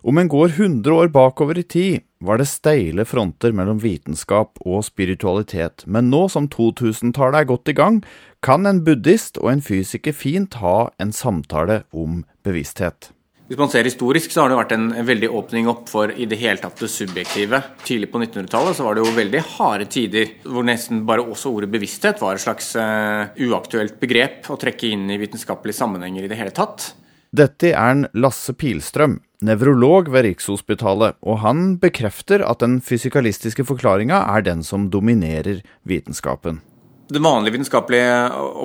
Om 0.08 0.18
en 0.18 0.30
går 0.30 0.54
100 0.56 0.94
år 0.94 1.10
bakover 1.12 1.58
i 1.58 1.64
tid, 1.64 2.06
var 2.22 2.38
det 2.38 2.48
steile 2.50 3.06
fronter 3.06 3.52
mellom 3.54 3.82
vitenskap 3.82 4.58
og 4.66 4.86
spiritualitet, 4.86 5.84
men 5.86 6.10
nå 6.10 6.28
som 6.30 6.48
2000-tallet 6.48 7.42
er 7.42 7.50
godt 7.50 7.70
i 7.70 7.76
gang, 7.78 8.00
kan 8.48 8.64
en 8.64 8.80
buddhist 8.86 9.36
og 9.42 9.50
en 9.52 9.62
fysiker 9.64 10.16
fint 10.16 10.56
ha 10.62 10.88
en 11.04 11.10
samtale 11.12 11.82
om 11.92 12.22
bevissthet. 12.48 13.10
Hvis 13.48 13.60
man 13.60 13.72
ser 13.72 13.88
historisk, 13.88 14.32
så 14.32 14.44
har 14.44 14.52
det 14.52 14.60
vært 14.60 14.74
en 14.76 14.88
veldig 15.08 15.30
åpning 15.40 15.68
opp 15.72 15.86
for 15.88 16.12
i 16.12 16.28
det 16.28 16.40
hele 16.40 16.60
tatt 16.60 16.80
det 16.84 16.90
subjektive. 16.92 17.60
Tidlig 17.88 18.10
på 18.12 18.20
1900-tallet 18.20 18.76
så 18.76 18.84
var 18.84 18.96
det 18.96 19.04
jo 19.04 19.16
veldig 19.16 19.42
harde 19.54 19.88
tider 19.92 20.32
hvor 20.48 20.68
nesten 20.68 21.06
bare 21.08 21.24
også 21.24 21.52
ordet 21.56 21.72
bevissthet 21.72 22.20
var 22.24 22.36
et 22.36 22.44
slags 22.44 22.74
uh, 22.80 23.32
uaktuelt 23.48 24.00
begrep 24.04 24.48
å 24.52 24.60
trekke 24.60 24.92
inn 24.96 25.08
i 25.12 25.20
vitenskapelige 25.20 25.80
sammenhenger 25.80 26.28
i 26.28 26.32
det 26.32 26.40
hele 26.40 26.56
tatt. 26.56 26.90
Dette 27.36 27.74
er 27.74 27.96
en 27.98 28.08
Lasse 28.16 28.56
Pilstrøm, 28.56 29.20
nevrolog 29.48 30.12
ved 30.12 30.28
Rikshospitalet, 30.30 31.20
og 31.20 31.44
han 31.44 31.76
bekrefter 31.84 32.44
at 32.48 32.64
den 32.64 32.80
fysikalistiske 32.84 33.68
forklaringa 33.68 34.24
er 34.36 34.48
den 34.48 34.64
som 34.64 34.88
dominerer 34.92 35.64
vitenskapen. 35.88 36.64
Den 37.08 37.24
vanlige 37.24 37.56
vitenskapelige 37.56 38.16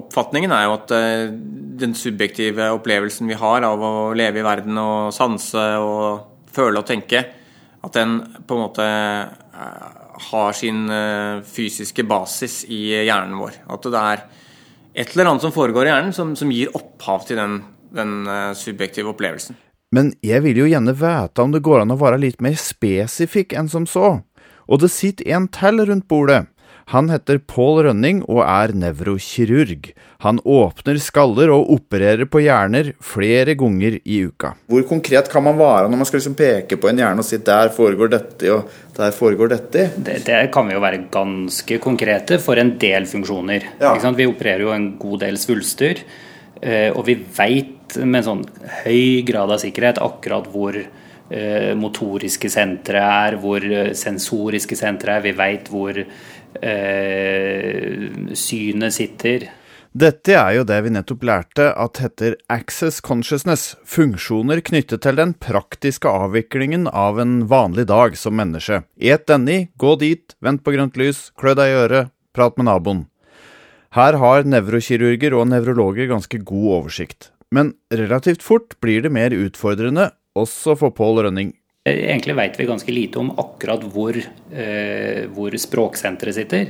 oppfatningen 0.00 0.52
er 0.54 0.66
jo 0.66 0.74
at 0.74 0.92
eh, 0.96 1.30
den 1.82 1.94
subjektive 1.94 2.72
opplevelsen 2.74 3.30
vi 3.30 3.38
har 3.38 3.62
av 3.66 3.82
å 3.86 3.92
leve 4.18 4.42
i 4.42 4.46
verden 4.46 4.78
og 4.82 5.12
sanse 5.14 5.62
og 5.78 6.48
føle 6.52 6.82
og 6.82 6.88
tenke, 6.88 7.22
at 7.82 7.98
den 7.98 8.18
på 8.46 8.56
en 8.56 8.64
måte 8.64 8.86
eh, 8.86 10.00
har 10.32 10.56
sin 10.58 10.88
eh, 10.90 11.42
fysiske 11.46 12.06
basis 12.08 12.64
i 12.66 12.82
hjernen 13.06 13.38
vår. 13.38 13.62
At 13.70 13.86
det 13.86 14.02
er 14.02 14.24
et 14.92 15.14
eller 15.14 15.30
annet 15.30 15.46
som 15.46 15.54
foregår 15.54 15.86
i 15.86 15.94
hjernen 15.94 16.16
som, 16.16 16.34
som 16.38 16.50
gir 16.52 16.74
opphav 16.78 17.28
til 17.28 17.40
den 17.40 17.62
den 17.92 18.24
subjektive 18.56 19.10
opplevelsen. 19.12 19.56
Men 19.92 20.14
jeg 20.24 20.40
vil 20.46 20.62
jo 20.62 20.68
gjerne 20.70 20.94
vite 20.96 21.44
om 21.44 21.52
det 21.52 21.60
går 21.64 21.82
an 21.82 21.92
å 21.92 21.98
være 22.00 22.22
litt 22.22 22.38
mer 22.40 22.56
spesifikk 22.56 23.52
enn 23.52 23.68
som 23.68 23.84
så. 23.84 24.14
Og 24.64 24.80
det 24.80 24.88
sitter 24.94 25.28
en 25.36 25.48
til 25.52 25.82
rundt 25.84 26.06
bordet. 26.08 26.46
Han 26.90 27.10
heter 27.12 27.38
Pål 27.38 27.84
Rønning 27.86 28.22
og 28.26 28.42
er 28.44 28.74
nevrokirurg. 28.74 29.92
Han 30.26 30.40
åpner 30.42 30.98
skaller 31.02 31.52
og 31.54 31.70
opererer 31.74 32.28
på 32.30 32.42
hjerner 32.44 32.92
flere 33.02 33.54
ganger 33.58 33.98
i 34.02 34.22
uka. 34.26 34.52
Hvor 34.70 34.84
konkret 34.88 35.30
kan 35.32 35.46
man 35.46 35.58
være 35.58 35.88
når 35.90 36.02
man 36.02 36.08
skal 36.08 36.20
liksom 36.20 36.38
peke 36.38 36.78
på 36.80 36.90
en 36.90 37.00
hjerne 37.02 37.22
og 37.22 37.28
si 37.28 37.40
der 37.42 37.72
foregår 37.74 38.12
dette 38.16 38.50
og 38.54 38.74
der 38.96 39.14
foregår 39.16 39.54
dette? 39.54 39.86
Det, 39.96 40.18
det 40.26 40.42
kan 40.54 40.68
vi 40.68 40.76
jo 40.76 40.82
være 40.82 41.04
ganske 41.12 41.78
konkrete 41.82 42.38
for 42.42 42.60
en 42.60 42.76
del 42.82 43.08
funksjoner. 43.10 43.72
Ja. 43.82 43.94
Vi 44.12 44.28
opererer 44.28 44.66
jo 44.66 44.74
en 44.74 44.92
god 45.00 45.24
del 45.24 45.40
svulster. 45.40 46.04
Eh, 46.62 46.90
og 46.94 47.06
vi 47.08 47.16
veit 47.18 47.96
med 47.98 48.20
en 48.20 48.28
sånn 48.28 48.42
høy 48.84 49.22
grad 49.26 49.50
av 49.50 49.58
sikkerhet 49.58 49.98
akkurat 50.02 50.46
hvor 50.52 50.76
eh, 50.78 51.72
motoriske 51.78 52.50
sentre 52.52 53.02
er, 53.02 53.38
hvor 53.42 53.64
eh, 53.66 53.90
sensoriske 53.98 54.78
sentre 54.78 55.16
er. 55.16 55.24
Vi 55.26 55.34
veit 55.38 55.70
hvor 55.72 55.98
eh, 56.60 58.34
synet 58.36 58.96
sitter. 58.96 59.48
Dette 59.92 60.32
er 60.32 60.54
jo 60.56 60.62
det 60.64 60.78
vi 60.86 60.90
nettopp 60.94 61.24
lærte 61.28 61.66
at 61.76 61.98
heter 62.00 62.38
access 62.52 63.02
consciousness, 63.04 63.74
funksjoner 63.84 64.62
knyttet 64.64 65.04
til 65.04 65.18
den 65.20 65.34
praktiske 65.36 66.08
avviklingen 66.08 66.86
av 66.88 67.20
en 67.20 67.42
vanlig 67.50 67.84
dag 67.90 68.16
som 68.16 68.38
menneske. 68.40 68.82
Et 68.96 69.26
denne, 69.28 69.66
gå 69.76 69.92
dit, 70.00 70.32
vent 70.40 70.64
på 70.64 70.72
grønt 70.72 70.96
lys, 70.96 71.26
klø 71.36 71.52
deg 71.58 71.74
i 71.74 71.78
øret, 71.84 72.12
prat 72.32 72.56
med 72.56 72.70
naboen. 72.70 73.04
Her 73.92 74.16
har 74.16 74.48
nevrokirurger 74.48 75.36
og 75.36 75.50
nevrologer 75.52 76.08
ganske 76.08 76.40
god 76.40 76.68
oversikt. 76.78 77.28
Men 77.52 77.74
relativt 77.92 78.40
fort 78.40 78.78
blir 78.80 79.04
det 79.04 79.12
mer 79.12 79.34
utfordrende, 79.36 80.08
også 80.32 80.78
for 80.80 80.96
Pål 80.96 81.26
Rønning. 81.26 81.52
Egentlig 81.84 82.34
vet 82.38 82.60
vi 82.60 82.64
ganske 82.64 82.92
lite 82.92 83.18
om 83.18 83.32
akkurat 83.42 83.82
hvor, 83.90 84.14
eh, 84.54 85.24
hvor 85.34 85.50
språksenteret 85.58 86.34
sitter. 86.34 86.66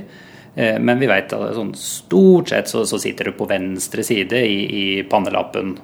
Eh, 0.55 0.79
men 0.79 0.97
vi 0.97 1.05
vet 1.05 1.33
at 1.33 1.53
sånn, 1.53 1.75
stort 1.77 2.49
sett 2.49 2.71
så, 2.71 2.81
så, 2.89 2.97
sitter 2.97 3.29
det 3.29 3.35
på 3.37 3.45
venstre 3.45 4.01
side 4.01 4.41
i, 4.41 4.57
i 4.73 5.03
pannelappen. 5.05 5.75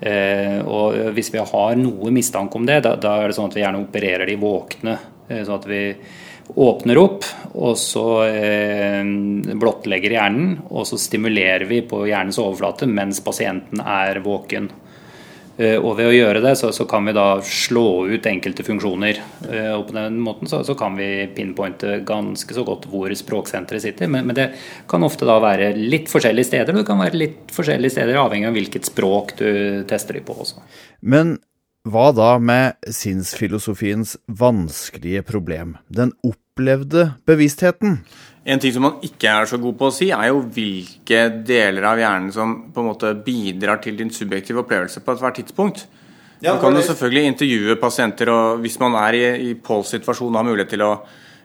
Eh, 0.00 0.60
og 0.68 1.14
hvis 1.16 1.32
vi 1.32 1.40
har 1.40 1.80
noe 1.80 2.12
mistanke 2.12 2.60
om 2.60 2.68
det, 2.68 2.82
da, 2.84 2.92
da, 3.00 3.14
er 3.22 3.32
det 3.32 3.38
sånn 3.38 3.48
at 3.48 3.56
vi 3.56 3.64
gjerne 3.64 3.82
opererer 3.86 4.28
de 4.28 4.36
våkne. 4.44 4.98
Eh, 5.30 5.40
sånn 5.46 5.56
at 5.56 5.70
vi 5.72 5.82
åpner 6.52 7.00
opp, 7.00 7.24
og 7.56 7.78
så 7.80 8.06
eh, 8.26 9.00
blottlegger 9.56 10.18
hjernen. 10.18 10.58
Og 10.68 10.84
så 10.92 11.00
stimulerer 11.00 11.64
vi 11.72 11.80
på 11.88 12.04
hjernens 12.04 12.42
overflate 12.42 12.84
mens 12.84 13.24
pasienten 13.24 13.80
er 13.80 14.20
våken. 14.20 14.68
Eh, 15.62 15.76
og 15.78 15.94
ved 15.98 16.08
å 16.08 16.14
gjøre 16.14 16.40
det, 16.42 16.54
så, 16.58 16.72
så, 16.74 16.86
kan 16.88 17.06
vi 17.06 17.14
da 17.14 17.26
slå 17.46 18.08
ut 18.10 18.26
enkelte 18.26 18.64
funksjoner. 18.66 19.20
Eh, 19.46 19.70
og 19.76 19.86
på 19.90 19.96
den 19.96 20.18
måten 20.24 20.50
så, 20.50 20.62
så, 20.66 20.74
kan 20.78 20.96
vi 20.98 21.28
pinpointe 21.36 22.00
ganske 22.08 22.56
så 22.56 22.64
godt 22.66 22.88
hvor 22.90 23.12
språksenteret 23.18 23.84
sitter. 23.84 24.10
Men, 24.10 24.26
men, 24.28 24.38
det 24.38 24.48
kan 24.90 25.06
ofte 25.06 25.28
da 25.28 25.38
være 25.42 25.72
litt 25.78 26.10
forskjellige 26.12 26.50
steder, 26.50 26.74
og 26.74 26.82
det 26.82 26.88
kan 26.88 27.02
være 27.02 27.20
litt 27.20 27.54
forskjellige 27.54 27.98
steder 27.98 28.20
avhengig 28.24 28.50
av 28.50 28.58
hvilket 28.58 28.90
språk 28.90 29.36
du 29.38 29.48
tester 29.90 30.18
de 30.18 30.24
på 30.26 30.36
også. 30.44 30.64
Men 31.04 31.36
hva 31.88 32.10
da 32.14 32.36
med 32.38 32.78
sinnsfilosofiens 32.94 34.16
vanskelige 34.30 35.24
problem, 35.26 35.76
den 35.90 36.14
opplevde 36.26 37.12
bevisstheten? 37.26 38.00
En 38.44 38.58
ting 38.58 38.72
som 38.74 38.82
man 38.82 39.02
ikke 39.06 39.30
er 39.30 39.46
så 39.46 39.58
god 39.62 39.76
på 39.78 39.88
å 39.88 39.94
si, 39.94 40.08
er 40.10 40.32
jo 40.32 40.40
hvilke 40.42 41.26
deler 41.46 41.84
av 41.92 42.00
hjernen 42.00 42.32
som 42.34 42.56
på 42.74 42.82
en 42.82 42.88
måte 42.90 43.12
bidrar 43.22 43.78
til 43.84 43.98
din 44.00 44.10
subjektive 44.10 44.64
opplevelse 44.64 45.02
på 45.04 45.14
ethvert 45.14 45.38
tidspunkt. 45.38 45.84
Ja, 46.42 46.56
man 46.56 46.62
kan 46.64 46.74
jo 46.74 46.82
selvfølgelig 46.88 47.30
intervjue 47.30 47.78
pasienter, 47.78 48.32
og 48.32 48.64
hvis 48.64 48.80
man 48.82 48.96
er 48.98 49.14
i, 49.14 49.22
i 49.50 49.52
Pauls 49.54 49.92
situasjon 49.94 50.32
og 50.32 50.40
har 50.40 50.48
mulighet 50.48 50.72
til 50.74 50.82
å 50.82 50.96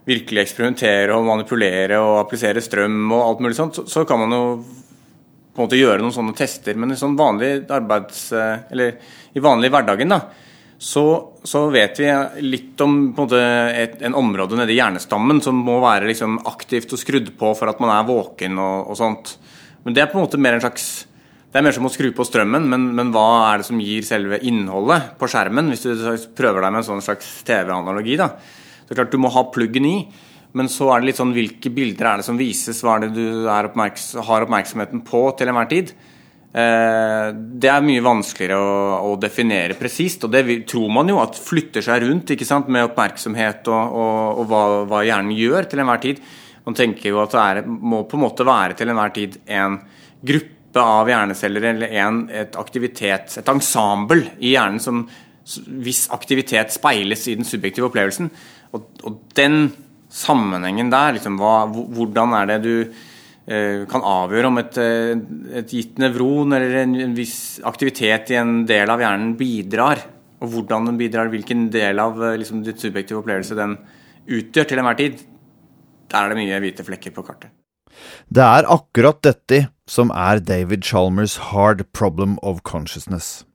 virkelig 0.08 0.42
eksperimentere 0.42 1.14
og 1.14 1.28
manipulere 1.28 2.00
og 2.02 2.24
applisere 2.24 2.64
strøm 2.64 3.12
og 3.12 3.22
alt 3.22 3.46
mulig 3.46 3.60
sånt, 3.60 3.78
så, 3.78 3.86
så 3.86 4.06
kan 4.10 4.24
man 4.24 4.34
jo 4.34 4.44
på 4.58 5.62
en 5.62 5.68
måte 5.68 5.78
gjøre 5.78 6.02
noen 6.02 6.16
sånne 6.16 6.34
tester. 6.38 6.78
Men 6.80 6.94
i 6.94 7.00
sånn 7.00 7.18
vanlig 7.20 7.68
arbeids... 7.74 8.32
Eh, 8.34 8.66
eller 8.74 8.98
i 9.38 9.42
vanlig 9.44 9.70
hverdagen, 9.74 10.10
da, 10.10 10.22
så, 10.78 11.34
så, 11.44 11.64
vet 11.74 11.98
vi 12.00 12.08
litt 12.46 12.82
om 12.86 12.98
på 13.16 13.24
en, 13.24 13.26
måte, 13.26 13.42
et, 13.74 13.98
en 14.06 14.18
område 14.18 14.60
nede 14.60 14.76
i 14.76 14.78
hjernestammen 14.78 15.42
som 15.42 15.58
må 15.58 15.80
være 15.82 16.10
liksom, 16.12 16.38
aktivt 16.50 16.94
og 16.94 17.02
skrudd 17.02 17.32
på 17.40 17.54
for 17.58 17.72
at 17.72 17.82
man 17.82 17.96
er 17.96 18.06
våken 18.06 18.60
og, 18.62 18.92
og, 18.92 18.98
sånt. 19.00 19.34
Men 19.86 19.98
det 19.98 20.04
er 20.04 20.12
på 20.12 20.20
en 20.20 20.28
måte 20.28 20.42
mer 20.42 20.58
en 20.58 20.66
slags 20.68 21.08
det 21.48 21.62
er 21.62 21.64
mer 21.64 21.74
som 21.74 21.88
å 21.88 21.90
skru 21.90 22.12
på 22.14 22.26
strømmen, 22.28 22.66
men, 22.70 22.90
men 22.94 23.10
hva 23.16 23.24
er 23.48 23.62
det 23.62 23.66
som 23.70 23.80
gir 23.82 24.04
selve 24.06 24.38
innholdet 24.46 25.14
på 25.18 25.30
skjermen? 25.32 25.72
Hvis 25.72 25.86
du 25.88 25.94
prøver 26.38 26.62
deg 26.62 26.74
med 26.76 26.84
en 26.84 26.88
sånn 26.90 27.06
slags 27.06 27.30
TV-analogi. 27.48 28.18
da. 28.20 28.34
Så 28.86 28.98
klart 28.98 29.16
Du 29.16 29.18
må 29.18 29.32
ha 29.34 29.46
pluggen 29.50 29.88
i, 29.88 29.96
men 30.60 30.70
så 30.70 30.92
er 30.92 31.02
det 31.02 31.10
litt 31.10 31.22
sånn 31.22 31.34
hvilke 31.34 31.72
bilder 31.74 32.12
er 32.12 32.22
det 32.22 32.28
som 32.28 32.38
vises, 32.38 32.84
hva 32.84 32.98
er 32.98 33.08
det 33.08 33.16
du 33.16 33.48
er 33.48 33.72
oppmerks 33.72 34.12
har 34.28 34.46
oppmerksomheten 34.46 35.02
på 35.08 35.24
til 35.40 35.50
enhver 35.50 35.72
tid. 35.72 35.96
Eh, 36.48 37.28
det 37.36 37.70
er 37.70 37.84
mye 37.86 38.04
vanskeligere 38.04 38.58
å, 38.58 39.12
å 39.12 39.16
definere 39.20 39.76
presist, 39.78 40.24
og 40.24 40.34
det 40.34 40.46
tror 40.70 40.90
man 40.96 41.12
jo 41.12 41.20
at 41.22 41.38
flytter 41.38 41.84
seg 41.84 42.06
rundt 42.06 42.32
med 42.72 42.88
oppmerksomhet 42.88 43.68
og, 43.68 43.98
og, 44.02 44.42
og 44.42 44.52
hva, 44.52 44.62
hva, 44.88 45.02
hjernen 45.06 45.36
gjør 45.36 45.68
til 45.68 45.84
enhver 45.84 46.04
tid. 46.04 46.22
Man 46.68 46.78
tenker 46.78 47.12
jo 47.12 47.22
at 47.24 47.36
det 47.36 47.44
er, 47.44 47.62
må 47.68 48.06
på 48.08 48.18
en 48.18 48.26
måte 48.26 48.48
være 48.48 48.78
til 48.80 48.92
enhver 48.92 49.14
tid 49.16 49.38
en 49.46 49.80
gruppe 50.28 50.84
av 50.84 51.10
hjerneceller 51.10 51.70
eller 51.72 51.96
en, 52.04 52.24
et 52.32 52.56
aktivitet, 52.60 53.38
et 53.40 53.52
ensemble 53.52 54.34
i 54.40 54.56
hjernen 54.56 54.82
som 54.84 55.06
hvis 55.48 56.10
aktivitet 56.12 56.74
speiles 56.76 57.22
i 57.32 57.38
den 57.40 57.48
subjektive 57.48 57.88
opplevelsen. 57.88 58.28
Og, 58.76 58.90
og 59.08 59.22
den 59.38 59.70
sammenhengen 60.12 60.90
der, 60.92 61.16
liksom, 61.16 61.38
hva, 61.40 61.68
hvordan 61.72 62.36
er 62.36 62.52
det 62.52 62.58
du 62.66 62.74
kan 63.88 64.04
avgjøre 64.04 64.50
om 64.50 64.58
et, 64.60 64.78
eh, 64.82 65.14
et 65.62 65.72
gitt 65.72 66.00
nevron 66.04 66.52
eller 66.58 66.82
en, 66.82 66.96
en, 67.00 67.14
viss 67.16 67.62
aktivitet 67.64 68.34
i 68.34 68.40
en 68.42 68.66
del 68.68 68.92
av 68.92 69.00
hjernen 69.00 69.38
bidrar, 69.40 70.02
og 70.44 70.52
hvordan 70.52 70.90
den 70.90 70.98
bidrar, 71.00 71.32
hvilken 71.32 71.70
del 71.72 72.02
av 72.04 72.20
eh, 72.20 72.36
liksom, 72.42 72.66
ditt 72.66 72.84
subjektive 72.84 73.22
opplevelse 73.22 73.56
den 73.56 73.78
utgjør 74.28 74.68
til 74.68 74.82
enhver 74.82 75.00
tid, 75.00 75.24
der 76.12 76.20
er 76.20 76.34
det 76.34 76.40
mye 76.42 76.60
hvite 76.66 76.84
flekker 76.88 77.16
på 77.16 77.24
kartet. 77.24 77.54
Det 78.28 78.44
er 78.44 78.68
akkurat 78.70 79.24
dette 79.24 79.64
som 79.88 80.12
er 80.12 80.44
David 80.44 80.84
Chalmers 80.84 81.38
hard 81.54 81.86
problem 81.96 82.36
of 82.44 82.62
consciousness. 82.68 83.46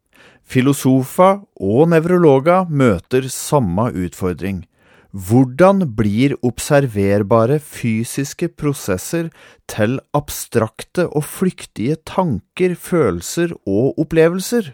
Filosofer 0.42 1.44
og 1.61 1.92
nevrologer 1.92 2.64
møter 2.68 3.28
samme 3.28 3.90
utfordring 3.92 4.64
hvordan 5.12 5.85
blir 5.96 6.35
observerbare 6.40 7.59
fysiske 7.61 8.48
prosesser 8.57 9.29
til 9.68 9.98
abstrakte 10.16 11.07
og 11.12 11.27
flyktige 11.29 11.98
tanker, 12.09 12.75
følelser 12.75 13.53
og 13.66 14.01
opplevelser? 14.01 14.72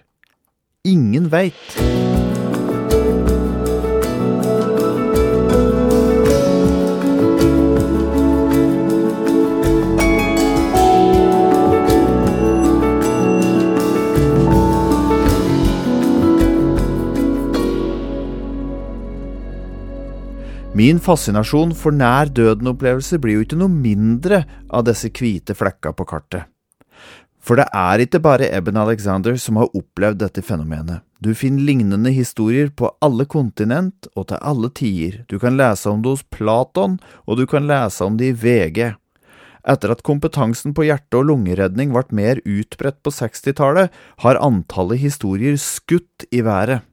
Ingen 0.87 1.31
veit. 1.35 2.18
Min 20.79 21.01
fascinasjon 21.03 21.73
for 21.75 21.91
nær 21.91 22.29
døden-opplevelser 22.31 23.19
blir 23.19 23.39
jo 23.39 23.47
ikke 23.47 23.57
noe 23.59 23.73
mindre 23.73 24.45
av 24.71 24.85
disse 24.87 25.09
hvite 25.11 25.57
flekka 25.59 25.91
på 25.97 26.05
kartet. 26.07 26.45
For 27.43 27.59
det 27.59 27.65
er 27.75 28.05
ikke 28.05 28.21
bare 28.23 28.51
Eben 28.55 28.77
Alexander 28.79 29.35
som 29.43 29.59
har 29.59 29.73
opplevd 29.75 30.21
dette 30.21 30.45
fenomenet. 30.45 31.01
Du 31.19 31.33
finner 31.35 31.65
lignende 31.67 32.13
historier 32.15 32.71
på 32.71 32.93
alle 33.03 33.27
kontinent 33.27 34.07
og 34.15 34.29
til 34.31 34.39
alle 34.39 34.71
tider. 34.71 35.25
Du 35.27 35.41
kan 35.43 35.59
lese 35.59 35.91
om 35.91 36.05
det 36.05 36.13
hos 36.13 36.27
Platon, 36.31 36.99
og 37.27 37.41
du 37.41 37.47
kan 37.51 37.67
lese 37.67 38.05
om 38.07 38.21
det 38.21 38.31
i 38.31 38.37
VG. 38.45 38.93
Etter 39.69 39.97
at 39.97 40.05
kompetansen 40.07 40.77
på 40.77 40.87
hjerte- 40.87 41.19
og 41.19 41.27
lungeredning 41.33 41.91
ble 41.97 42.05
mer 42.15 42.45
utbredt 42.45 43.01
på 43.03 43.11
60-tallet, 43.17 43.91
har 44.23 44.43
antallet 44.45 45.03
historier 45.03 45.59
skutt 45.59 46.29
i 46.31 46.45
været. 46.47 46.87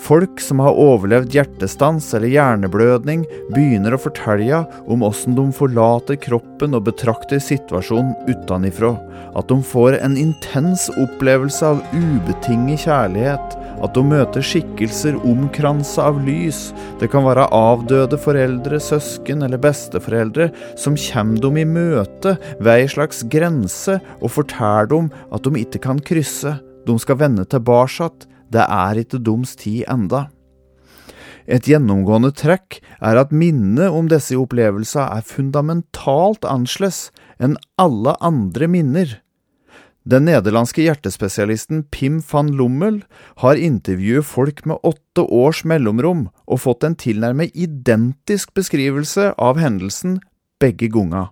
Folk 0.00 0.40
som 0.40 0.60
har 0.64 0.78
overlevd 0.80 1.34
hjertestans 1.34 2.06
eller 2.16 2.32
hjerneblødning, 2.32 3.26
begynner 3.52 3.94
å 3.94 4.00
fortelle 4.00 4.62
om 4.88 5.04
åssen 5.04 5.36
de 5.36 5.44
forlater 5.52 6.16
kroppen 6.24 6.76
og 6.78 6.86
betrakter 6.88 7.42
situasjonen 7.42 8.14
utenifra. 8.30 8.94
At 9.36 9.50
de 9.52 9.58
får 9.62 9.98
en 10.00 10.16
intens 10.18 10.88
opplevelse 10.96 11.66
av 11.66 11.82
ubetinget 11.92 12.86
kjærlighet. 12.86 13.58
At 13.80 13.94
de 13.96 14.04
møter 14.04 14.44
skikkelser 14.44 15.20
omkransa 15.28 16.08
av 16.10 16.18
lys. 16.24 16.70
Det 17.00 17.10
kan 17.12 17.24
være 17.28 17.50
avdøde 17.54 18.18
foreldre, 18.20 18.80
søsken 18.80 19.44
eller 19.46 19.60
besteforeldre 19.60 20.50
som 20.80 20.98
kommer 21.00 21.44
dem 21.44 21.60
i 21.60 21.68
møte 21.68 22.34
ved 22.58 22.72
ei 22.74 22.88
slags 22.90 23.22
grense 23.32 24.00
og 24.20 24.32
forteller 24.32 24.90
dem 24.90 25.12
at 25.30 25.44
de 25.44 25.64
ikke 25.64 25.84
kan 25.86 26.00
krysse. 26.00 26.56
De 26.88 26.96
skal 26.98 27.20
vende 27.20 27.44
tilbake 27.44 28.10
det 28.50 28.66
er 28.66 29.00
ikke 29.00 29.22
dums 29.22 29.56
tid 29.58 29.86
enda. 29.90 30.28
Et 31.50 31.66
gjennomgående 31.66 32.30
trekk 32.36 32.78
er 33.00 33.18
at 33.18 33.32
minnet 33.34 33.90
om 33.90 34.10
disse 34.10 34.36
opplevelsene 34.38 35.08
er 35.18 35.26
fundamentalt 35.26 36.46
annerledes 36.46 37.08
enn 37.42 37.56
alle 37.80 38.14
andre 38.22 38.68
minner. 38.70 39.16
Den 40.10 40.24
nederlandske 40.28 40.84
hjertespesialisten 40.86 41.82
Pim 41.92 42.20
van 42.30 42.48
Lommel 42.56 43.02
har 43.42 43.60
intervjuet 43.60 44.26
folk 44.26 44.62
med 44.68 44.80
åtte 44.86 45.26
års 45.26 45.60
mellomrom 45.68 46.28
og 46.46 46.62
fått 46.64 46.86
en 46.88 46.96
tilnærmet 46.96 47.52
identisk 47.52 48.54
beskrivelse 48.56 49.32
av 49.36 49.60
hendelsen 49.60 50.18
begge 50.60 50.88
ganger, 50.92 51.30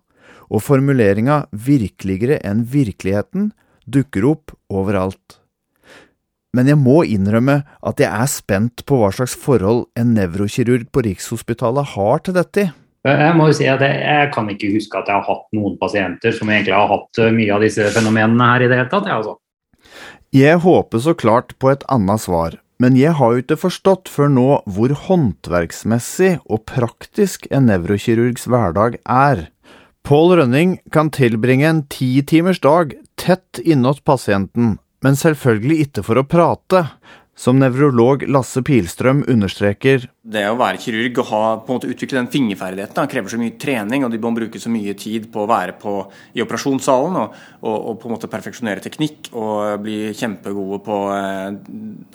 og 0.53 0.65
formuleringa 0.65 1.47
'virkeligere 1.53 2.41
enn 2.45 2.65
virkeligheten' 2.65 3.53
dukker 3.89 4.25
opp 4.25 4.53
overalt 4.69 5.38
men 6.57 6.69
jeg 6.71 6.81
må 6.81 7.03
innrømme 7.05 7.61
at 7.87 8.01
jeg 8.01 8.09
er 8.09 8.31
spent 8.31 8.85
på 8.89 9.01
hva 9.01 9.11
slags 9.15 9.37
forhold 9.39 9.87
en 9.99 10.15
nevrokirurg 10.17 10.89
på 10.93 11.05
Rikshospitalet 11.05 11.93
har 11.95 12.23
til 12.25 12.39
dette. 12.39 12.71
Jeg 13.09 13.35
må 13.39 13.49
jo 13.49 13.57
si 13.57 13.67
at 13.71 13.83
jeg 13.85 14.31
kan 14.35 14.49
ikke 14.51 14.73
huske 14.75 14.99
at 14.99 15.09
jeg 15.09 15.21
har 15.21 15.29
hatt 15.29 15.45
noen 15.57 15.77
pasienter 15.81 16.35
som 16.35 16.51
egentlig 16.51 16.75
har 16.75 16.89
hatt 16.91 17.21
eh, 17.23 17.35
mye 17.35 17.53
av 17.55 17.63
disse 17.65 17.85
fenomenene 17.95 18.49
her 18.53 18.65
i 18.65 18.71
det 18.71 18.81
hele 18.81 18.91
tatt. 18.91 19.07
Jeg, 19.09 19.21
altså. 19.21 19.37
jeg 20.35 20.63
håper 20.65 21.05
så 21.05 21.15
klart 21.17 21.55
på 21.63 21.71
et 21.73 21.87
annet 21.93 22.25
svar, 22.25 22.59
men 22.83 22.99
jeg 22.99 23.15
har 23.21 23.35
jo 23.35 23.45
ikke 23.45 23.61
forstått 23.61 24.11
før 24.13 24.33
nå 24.35 24.49
hvor 24.67 24.97
håndverksmessig 25.07 26.35
og 26.47 26.65
praktisk 26.69 27.47
en 27.55 27.71
nevrokirurgs 27.71 28.49
hverdag 28.51 28.99
er. 29.05 29.47
Pål 30.09 30.39
Rønning 30.41 30.77
kan 30.95 31.13
tilbringe 31.15 31.71
en 31.71 31.87
ti 31.93 32.11
timers 32.27 32.61
dag 32.65 32.97
tett 33.21 33.61
innåt 33.63 34.03
pasienten 34.09 34.79
men 35.05 35.19
selvfølgelig 35.19 35.89
ikke 35.89 36.05
for 36.07 36.21
å 36.21 36.27
prate. 36.29 36.85
Som 37.39 37.61
nevrolog 37.63 38.25
Lasse 38.27 38.65
Pilstrøm 38.67 39.21
understreker 39.31 40.09
Det 40.27 40.41
å 40.51 40.57
være 40.59 40.81
kirurg 40.83 41.21
og 41.23 41.29
ha, 41.29 41.43
på 41.63 41.71
en 41.71 41.77
måte 41.77 41.91
utvikle 41.93 42.19
den 42.19 42.31
fingerferdigheten 42.33 43.11
krever 43.13 43.31
så 43.31 43.39
mye 43.39 43.55
trening, 43.63 44.03
og 44.03 44.11
de 44.11 44.19
må 44.19 44.33
bruke 44.35 44.59
så 44.59 44.73
mye 44.75 44.97
tid 44.99 45.29
på 45.31 45.45
å 45.45 45.47
være 45.47 45.77
på, 45.79 45.93
i 46.35 46.43
operasjonssalen 46.43 47.21
og, 47.21 47.39
og, 47.63 47.77
og, 47.77 47.95
på 48.03 48.11
en 48.11 48.17
måte 48.17 48.33
perfeksjonere 48.33 48.83
teknikk 48.83 49.31
og 49.39 49.85
bli 49.87 50.11
kjempegode 50.19 50.83
på 50.89 50.99
eh, 51.15 51.63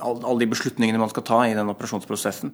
alle 0.03 0.37
de 0.43 0.51
beslutningene 0.57 0.99
man 0.99 1.15
skal 1.15 1.27
ta 1.31 1.39
i 1.47 1.55
den 1.55 1.71
operasjonsprosessen. 1.71 2.51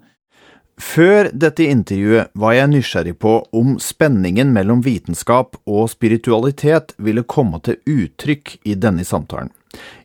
Før 0.80 1.34
dette 1.34 1.66
intervjuet 1.68 2.30
var 2.40 2.54
jeg 2.56 2.72
nysgjerrig 2.72 3.18
på 3.20 3.34
om 3.50 3.80
spenningen 3.84 4.54
mellom 4.56 4.86
vitenskap 4.86 5.58
og 5.66 5.90
spiritualitet 5.92 6.94
ville 7.02 7.26
komme 7.26 7.60
til 7.66 7.82
uttrykk 7.84 8.60
i 8.70 8.78
denne 8.78 9.04
samtalen. 9.04 9.50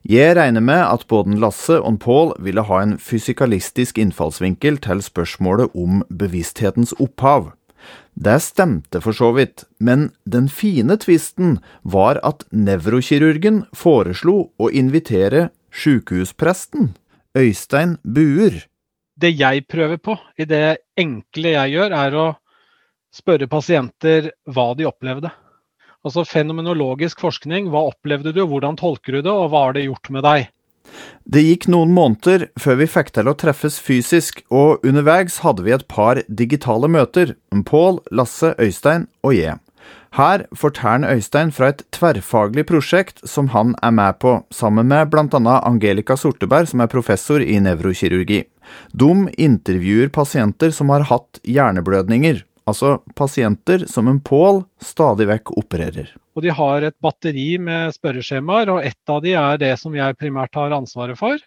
Jeg 0.05 0.37
regner 0.37 0.61
med 0.61 0.83
at 0.85 1.07
både 1.09 1.39
Lasse 1.41 1.79
og 1.81 1.99
Pål 2.05 2.35
ville 2.45 2.67
ha 2.69 2.81
en 2.83 2.99
fysikalistisk 3.01 3.99
innfallsvinkel 4.03 4.77
til 4.85 5.01
spørsmålet 5.03 5.73
om 5.75 6.03
bevissthetens 6.13 6.93
opphav. 7.01 7.53
Det 8.15 8.37
stemte 8.45 9.01
for 9.03 9.17
så 9.17 9.33
vidt, 9.35 9.65
men 9.81 10.11
den 10.25 10.49
fine 10.49 10.97
tvisten 11.01 11.59
var 11.83 12.21
at 12.23 12.45
nevrokirurgen 12.53 13.65
foreslo 13.75 14.51
å 14.61 14.71
invitere 14.71 15.49
sjukehuspresten, 15.75 16.93
Øystein 17.37 17.97
Buer. 18.05 18.63
Det 19.19 19.33
jeg 19.35 19.67
prøver 19.71 19.99
på, 19.99 20.17
i 20.39 20.47
det 20.47 20.79
enkle 20.99 21.57
jeg 21.57 21.75
gjør, 21.75 21.97
er 21.99 22.19
å 22.19 22.27
spørre 23.15 23.51
pasienter 23.51 24.31
hva 24.51 24.73
de 24.79 24.87
opplevde. 24.91 25.31
Altså 26.05 26.27
fenomenologisk 26.29 27.23
forskning. 27.25 27.71
Hva 27.73 27.87
opplevde 27.91 28.35
du, 28.37 28.43
hvordan 28.49 28.77
tolker 28.81 29.19
du 29.19 29.23
det, 29.25 29.33
og 29.33 29.51
hva 29.53 29.69
har 29.69 29.77
det 29.77 29.87
gjort 29.87 30.13
med 30.13 30.27
deg? 30.27 30.51
Det 31.25 31.41
gikk 31.41 31.67
noen 31.73 31.95
måneder 31.97 32.51
før 32.61 32.77
vi 32.83 32.89
fikk 32.93 33.15
til 33.17 33.31
å 33.31 33.37
treffes 33.41 33.79
fysisk, 33.81 34.43
og 34.53 34.85
underveis 34.85 35.41
hadde 35.45 35.65
vi 35.65 35.73
et 35.75 35.87
par 35.89 36.21
digitale 36.29 36.91
møter, 36.93 37.35
Pål, 37.65 38.03
Lasse, 38.13 38.53
Øystein 38.61 39.09
og 39.25 39.33
jeg. 39.39 39.57
Her 40.15 40.45
forteller 40.55 41.17
Øystein 41.17 41.51
fra 41.51 41.73
et 41.73 41.83
tverrfaglig 41.97 42.67
prosjekt 42.69 43.25
som 43.27 43.49
han 43.51 43.73
er 43.83 43.91
med 43.97 44.21
på, 44.23 44.37
sammen 44.55 44.87
med 44.93 45.11
bl.a. 45.11 45.57
Angelica 45.65 46.15
Sorteberg, 46.21 46.69
som 46.71 46.85
er 46.85 46.93
professor 46.93 47.43
i 47.43 47.57
nevrokirurgi. 47.65 48.45
De 48.93 49.11
intervjuer 49.35 50.13
pasienter 50.15 50.71
som 50.71 50.93
har 50.95 51.09
hatt 51.11 51.41
hjerneblødninger, 51.43 52.45
altså 52.69 52.99
pasienter 53.17 53.87
som 53.91 54.09
en 54.09 54.21
Pål 54.25 54.63
stadig 54.83 55.29
vekk 55.31 55.55
opererer. 55.61 56.13
Og 56.35 56.43
De 56.43 56.51
har 56.51 56.83
et 56.83 56.97
batteri 57.05 57.55
med 57.63 57.95
spørreskjemaer, 57.95 58.73
og 58.73 58.85
ett 58.85 59.11
av 59.11 59.23
de 59.23 59.35
er 59.39 59.61
det 59.61 59.75
som 59.81 59.95
jeg 59.95 60.19
primært 60.19 60.57
har 60.59 60.75
ansvaret 60.75 61.19
for. 61.19 61.39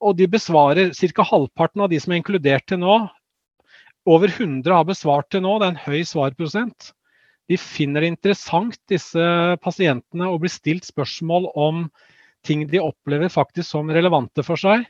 Og 0.00 0.16
de 0.16 0.28
besvarer 0.28 0.92
ca. 0.92 1.22
halvparten 1.24 1.84
av 1.84 1.90
de 1.92 2.00
som 2.00 2.12
er 2.12 2.22
inkludert 2.22 2.66
til 2.68 2.80
nå. 2.80 2.98
Over 4.06 4.30
100 4.30 4.70
har 4.72 4.86
besvart 4.86 5.30
til 5.30 5.42
nå, 5.42 5.58
det 5.58 5.66
er 5.66 5.74
en 5.74 5.84
høy 5.86 6.02
svarprosent. 6.06 6.92
De 7.50 7.58
finner 7.58 8.02
det 8.02 8.10
interessant, 8.14 8.78
disse 8.90 9.22
pasientene, 9.62 10.28
å 10.30 10.38
bli 10.42 10.50
stilt 10.50 10.86
spørsmål 10.86 11.50
om 11.54 11.86
ting 12.46 12.64
de 12.70 12.82
opplever 12.82 13.30
faktisk 13.30 13.68
som 13.68 13.90
relevante 13.90 14.42
for 14.46 14.58
seg. 14.58 14.86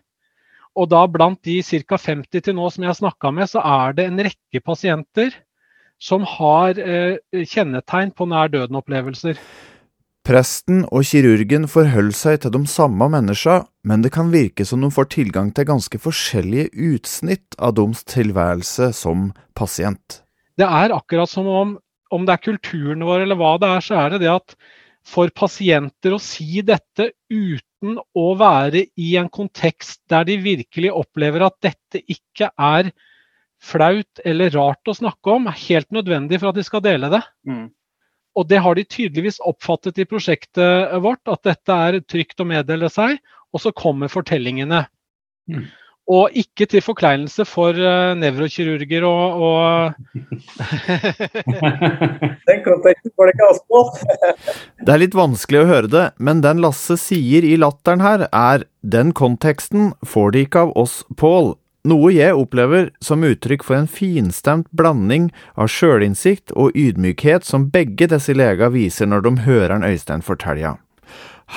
Og 0.77 0.91
da 0.93 1.07
blant 1.09 1.41
de 1.47 1.61
ca. 1.65 1.97
50 1.97 2.45
til 2.45 2.57
nå 2.57 2.69
som 2.73 2.85
jeg 2.85 2.93
har 2.93 2.99
snakka 3.01 3.33
med, 3.33 3.49
så 3.49 3.63
er 3.65 3.97
det 3.97 4.09
en 4.11 4.25
rekke 4.29 4.61
pasienter 4.65 5.33
som 6.03 6.27
har 6.29 6.77
eh, 6.77 7.17
kjennetegn 7.33 8.13
på 8.13 8.27
nær 8.29 8.53
døden-opplevelser. 8.53 9.41
Presten 10.27 10.83
og 10.91 11.07
kirurgen 11.07 11.69
forholder 11.71 12.17
seg 12.19 12.41
til 12.43 12.53
de 12.57 12.61
samme 12.69 13.07
menneskene, 13.13 13.65
men 13.87 14.03
det 14.03 14.11
kan 14.17 14.33
virke 14.33 14.67
som 14.67 14.83
de 14.83 14.91
får 14.91 15.13
tilgang 15.15 15.53
til 15.55 15.69
ganske 15.69 16.01
forskjellige 16.03 16.73
utsnitt 16.75 17.55
av 17.63 17.77
deres 17.79 18.03
tilværelse 18.11 18.91
som 18.99 19.31
pasient. 19.57 20.25
Det 20.59 20.67
er 20.67 20.95
akkurat 20.97 21.31
som 21.31 21.47
om, 21.47 21.77
om 22.11 22.27
det 22.27 22.35
er 22.35 22.43
kulturen 22.43 23.07
vår 23.07 23.23
eller 23.23 23.39
hva 23.39 23.55
det 23.63 23.71
er, 23.71 23.87
så 23.87 24.01
er 24.03 24.17
det 24.17 24.25
det 24.25 24.33
at 24.35 24.57
for 25.07 25.31
pasienter 25.31 26.17
å 26.17 26.21
si 26.23 26.59
dette 26.67 27.13
uten 27.31 27.66
å 27.85 28.27
være 28.41 28.87
i 28.97 29.11
en 29.21 29.29
kontekst 29.33 30.01
der 30.11 30.27
de 30.29 30.39
virkelig 30.43 30.93
opplever 30.97 31.45
at 31.47 31.59
dette 31.65 32.01
ikke 32.09 32.51
er 32.57 32.91
flaut 33.63 34.23
eller 34.25 34.53
rart 34.55 34.89
å 34.89 34.95
snakke 34.97 35.33
om, 35.33 35.49
er 35.49 35.65
helt 35.67 35.91
nødvendig 35.95 36.41
for 36.41 36.51
at 36.51 36.59
de 36.59 36.65
skal 36.67 36.85
dele 36.85 37.11
det. 37.13 37.23
Mm. 37.49 37.67
Og 38.37 38.49
det 38.51 38.61
har 38.61 38.77
de 38.77 38.85
tydeligvis 38.85 39.41
oppfattet 39.49 39.99
i 40.03 40.09
prosjektet 40.09 40.93
vårt, 41.05 41.25
at 41.29 41.43
dette 41.47 41.79
er 41.89 42.01
trygt 42.05 42.43
å 42.43 42.49
meddele 42.49 42.91
seg. 42.93 43.17
Og 43.55 43.63
så 43.63 43.73
kommer 43.73 44.13
fortellingene. 44.13 44.83
Mm. 45.49 45.65
Og 46.07 46.31
ikke 46.39 46.71
til 46.71 46.79
forkleinelse 46.87 47.43
for 47.51 47.75
uh, 47.75 48.15
nevrokirurger 48.15 49.03
og, 49.09 49.43
og 49.43 49.91
Den 52.47 52.61
konteksten 52.63 53.11
får 53.17 53.27
det 53.27 53.33
ikke 53.35 53.49
oss 53.51 53.59
det 54.87 54.95
er 54.95 55.03
litt 55.03 55.19
vanskelig 55.19 55.61
å 55.65 55.69
høre 55.69 55.91
det, 55.91 56.07
men 56.23 56.43
den 56.45 56.63
Lasse 56.63 56.97
sier 57.01 57.43
i 57.47 57.57
latteren 57.59 58.01
her, 58.05 58.27
er 58.31 58.65
den 58.87 59.13
konteksten 59.17 59.95
får 60.07 60.31
de 60.35 60.41
ikke 60.47 60.61
av 60.67 60.71
oss, 60.79 61.05
Pål. 61.19 61.55
Noe 61.87 62.11
jeg 62.11 62.35
opplever 62.35 62.89
som 63.05 63.23
uttrykk 63.27 63.63
for 63.67 63.79
en 63.79 63.91
finstemt 63.91 64.67
blanding 64.75 65.29
av 65.55 65.71
sjølinnsikt 65.71 66.51
og 66.59 66.75
ydmykhet 66.75 67.47
som 67.47 67.69
begge 67.71 68.09
disse 68.11 68.35
legene 68.35 68.73
viser 68.75 69.07
når 69.11 69.21
de 69.27 69.33
hører 69.47 69.77
en 69.77 69.87
Øystein 69.87 70.25
fortelle. 70.27 70.75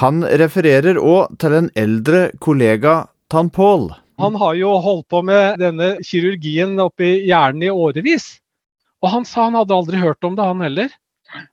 Han 0.01 0.21
refererer 0.21 1.01
òg 1.01 1.33
til 1.41 1.55
en 1.57 1.71
eldre 1.73 2.29
kollega 2.45 3.09
Tan 3.29 3.49
Paul. 3.49 3.89
Han 4.19 4.35
har 4.39 4.55
jo 4.59 4.71
holdt 4.83 5.07
på 5.11 5.21
med 5.25 5.59
denne 5.61 5.93
kirurgien 6.05 6.75
oppi 6.83 7.13
hjernen 7.27 7.67
i 7.67 7.71
årevis. 7.73 8.39
Og 9.03 9.13
han 9.13 9.27
sa 9.27 9.45
han 9.47 9.55
hadde 9.55 9.75
aldri 9.75 9.99
hørt 10.01 10.23
om 10.27 10.35
det, 10.35 10.43
han 10.43 10.63
heller. 10.65 10.89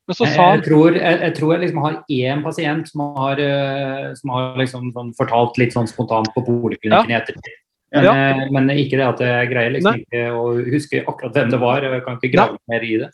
Men 0.09 0.17
så 0.17 0.25
sa 0.25 0.49
han 0.51 0.59
jeg 0.63 0.65
tror 0.71 0.97
jeg, 0.97 1.19
jeg, 1.21 1.33
tror 1.37 1.53
jeg 1.53 1.63
liksom 1.67 1.83
har 1.85 1.97
én 2.17 2.43
pasient 2.43 2.89
som 2.89 3.03
har, 3.19 3.43
eh, 3.45 4.09
som 4.17 4.33
har 4.33 4.57
liksom 4.63 4.89
sånn 4.95 5.13
fortalt 5.19 5.61
litt 5.61 5.77
sånn 5.77 5.89
spontant 5.91 6.31
på 6.35 6.43
poliklinikken 6.47 7.13
i 7.13 7.19
ettertid. 7.19 7.59
Men, 7.95 8.05
Ja. 8.05 8.15
eh, 8.15 8.51
men 8.51 8.71
ikke 8.73 8.99
det 8.99 9.07
at 9.07 9.21
jeg 9.23 9.51
greier 9.53 9.71
liksom 9.77 9.95
Nei. 9.95 10.03
ikke 10.03 10.25
å 10.33 10.47
huske 10.65 11.05
akkurat 11.07 11.37
hvem 11.37 11.53
det 11.53 11.61
var. 11.61 11.85
Jeg 11.87 12.05
kan 12.05 12.19
ikke 12.19 12.33
grave 12.33 12.59
mer 12.73 12.83
i 12.83 12.97
det. 13.05 13.11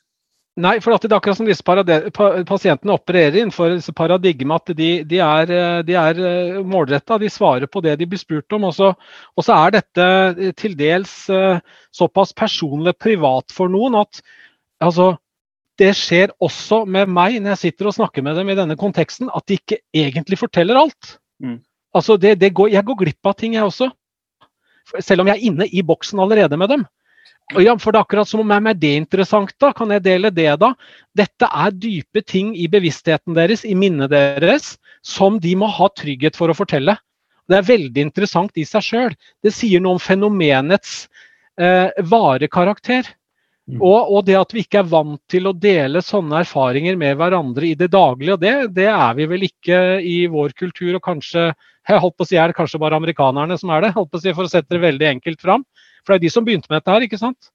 Nei, 0.61 0.75
for 0.85 0.93
det 0.93 1.09
er 1.09 1.17
akkurat 1.17 1.38
som 1.38 1.47
disse 1.49 1.65
pasientene 1.65 2.93
opererer 2.93 3.38
innenfor 3.38 3.71
disse 3.73 3.95
paradigmet, 3.97 4.61
at 4.61 4.77
de, 4.77 4.88
de 5.09 5.21
er, 5.25 5.53
eh, 5.57 5.79
de 5.88 5.97
er 5.97 6.21
målretta. 6.69 7.17
De 7.17 7.31
svarer 7.33 7.71
på 7.73 7.81
det 7.81 7.95
de 7.97 8.09
blir 8.11 8.21
spurt 8.21 8.53
om. 8.53 8.67
Og 8.69 8.75
så, 8.77 8.91
og 9.33 9.47
så 9.47 9.57
er 9.57 9.79
dette 9.79 10.05
eh, 10.05 10.53
til 10.59 10.77
dels 10.77 11.15
eh, 11.33 11.62
såpass 11.97 12.37
personlig 12.37 12.93
privat 13.01 13.55
for 13.57 13.73
noen 13.73 13.97
at 14.03 14.21
altså, 14.85 15.15
det 15.81 15.95
skjer 15.97 16.37
også 16.37 16.83
med 16.85 17.09
meg 17.09 17.41
når 17.41 17.55
jeg 17.55 17.62
sitter 17.65 17.88
og 17.88 17.97
snakker 17.97 18.27
med 18.27 18.37
dem 18.37 18.53
i 18.53 18.59
denne 18.59 18.77
konteksten, 18.77 19.33
at 19.33 19.49
de 19.49 19.57
ikke 19.57 19.81
egentlig 19.97 20.37
forteller 20.43 20.85
alt. 20.85 21.17
Altså, 21.97 22.21
det, 22.21 22.37
det 22.45 22.53
går, 22.53 22.75
jeg 22.77 22.85
går 22.85 23.05
glipp 23.07 23.33
av 23.33 23.41
ting, 23.41 23.57
jeg 23.57 23.65
også. 23.65 23.88
Selv 25.01 25.25
om 25.25 25.33
jeg 25.33 25.41
er 25.41 25.49
inne 25.49 25.73
i 25.73 25.81
boksen 25.81 26.21
allerede 26.21 26.61
med 26.61 26.77
dem. 26.77 26.85
Ja, 27.61 27.75
for 27.77 27.93
det 27.93 28.01
er 28.01 28.07
akkurat 28.07 28.29
som 28.29 28.41
om 28.41 28.53
er 28.55 28.75
det 28.79 28.95
interessant, 28.97 29.53
da? 29.61 29.73
Kan 29.77 29.91
jeg 29.93 30.05
dele 30.05 30.31
det, 30.33 30.49
da? 30.61 30.73
Dette 31.15 31.49
er 31.49 31.75
dype 31.77 32.23
ting 32.25 32.55
i 32.57 32.69
bevisstheten 32.71 33.37
deres, 33.37 33.65
i 33.65 33.75
minnet 33.77 34.13
deres, 34.13 34.77
som 35.05 35.39
de 35.43 35.55
må 35.59 35.69
ha 35.69 35.91
trygghet 35.93 36.39
for 36.39 36.49
å 36.49 36.57
fortelle. 36.57 36.97
Det 37.51 37.59
er 37.59 37.69
veldig 37.69 38.07
interessant 38.07 38.57
i 38.57 38.65
seg 38.65 38.87
sjøl. 38.87 39.17
Det 39.43 39.53
sier 39.53 39.83
noe 39.83 39.99
om 39.99 40.01
fenomenets 40.01 41.09
eh, 41.61 41.91
vare 42.09 42.49
karakter. 42.49 43.11
Og, 43.79 44.11
og 44.11 44.25
det 44.27 44.35
at 44.37 44.51
vi 44.53 44.65
ikke 44.65 44.81
er 44.81 44.89
vant 44.91 45.21
til 45.31 45.47
å 45.47 45.55
dele 45.55 46.03
sånne 46.03 46.41
erfaringer 46.43 46.97
med 46.99 47.15
hverandre 47.21 47.69
i 47.69 47.77
det 47.79 47.93
daglige, 47.95 48.37
det, 48.43 48.55
det 48.75 48.89
er 48.91 49.15
vi 49.17 49.29
vel 49.31 49.47
ikke 49.47 49.79
i 50.03 50.17
vår 50.31 50.55
kultur, 50.59 50.97
og 50.99 51.05
kanskje 51.05 51.53
jeg 51.53 52.03
holdt 52.03 52.17
på 52.19 52.27
å 52.27 52.29
si 52.29 52.39
er 52.39 52.51
det 52.51 52.59
kanskje 52.59 52.81
bare 52.83 52.99
amerikanerne 52.99 53.57
som 53.59 53.71
er 53.75 53.87
det, 53.87 53.93
holdt 53.95 54.11
på 54.11 54.19
å 54.19 54.25
si, 54.25 54.35
for 54.35 54.49
å 54.49 54.51
sette 54.51 54.75
det 54.75 54.83
veldig 54.83 55.09
enkelt 55.15 55.41
fram. 55.43 55.65
For 56.03 56.15
det 56.15 56.21
er 56.21 56.27
de 56.27 56.33
som 56.35 56.47
begynte 56.47 56.71
med 56.71 56.81
dette 56.81 56.95
her, 56.95 57.07
ikke 57.07 57.21
sant? 57.21 57.53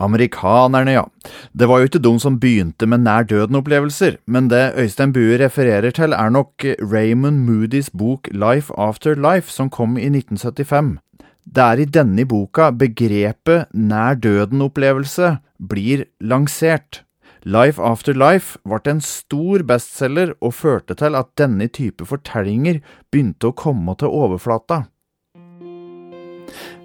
Amerikanerne, 0.00 0.92
ja. 0.94 1.04
Det 1.52 1.68
var 1.68 1.80
jo 1.80 1.90
ikke 1.90 2.02
de 2.02 2.12
som 2.22 2.38
begynte 2.40 2.86
med 2.88 3.04
nær 3.04 3.26
døden-opplevelser, 3.28 4.16
men 4.26 4.48
det 4.48 4.72
Øystein 4.80 5.12
Bue 5.12 5.36
refererer 5.42 5.92
til 5.94 6.16
er 6.16 6.32
nok 6.32 6.64
Raymond 6.80 7.44
Moody's 7.48 7.90
bok 7.92 8.28
Life 8.32 8.72
After 8.78 9.14
Life, 9.14 9.50
som 9.52 9.70
kom 9.70 9.98
i 9.98 10.08
1975. 10.08 10.98
Det 11.44 11.62
er 11.64 11.82
i 11.82 11.88
denne 11.88 12.24
boka 12.28 12.70
begrepet 12.70 13.70
nær 13.74 14.14
døden-opplevelse 14.14 15.38
blir 15.68 16.04
lansert. 16.20 17.02
Life 17.44 17.80
After 17.80 18.12
Life 18.12 18.58
ble 18.68 18.80
en 18.92 19.00
stor 19.00 19.64
bestselger 19.64 20.34
og 20.40 20.54
førte 20.54 20.94
til 20.94 21.16
at 21.16 21.32
denne 21.40 21.70
type 21.72 22.04
fortellinger 22.04 22.82
begynte 23.10 23.48
å 23.48 23.56
komme 23.56 23.96
til 23.96 24.12
overflata. 24.12 24.84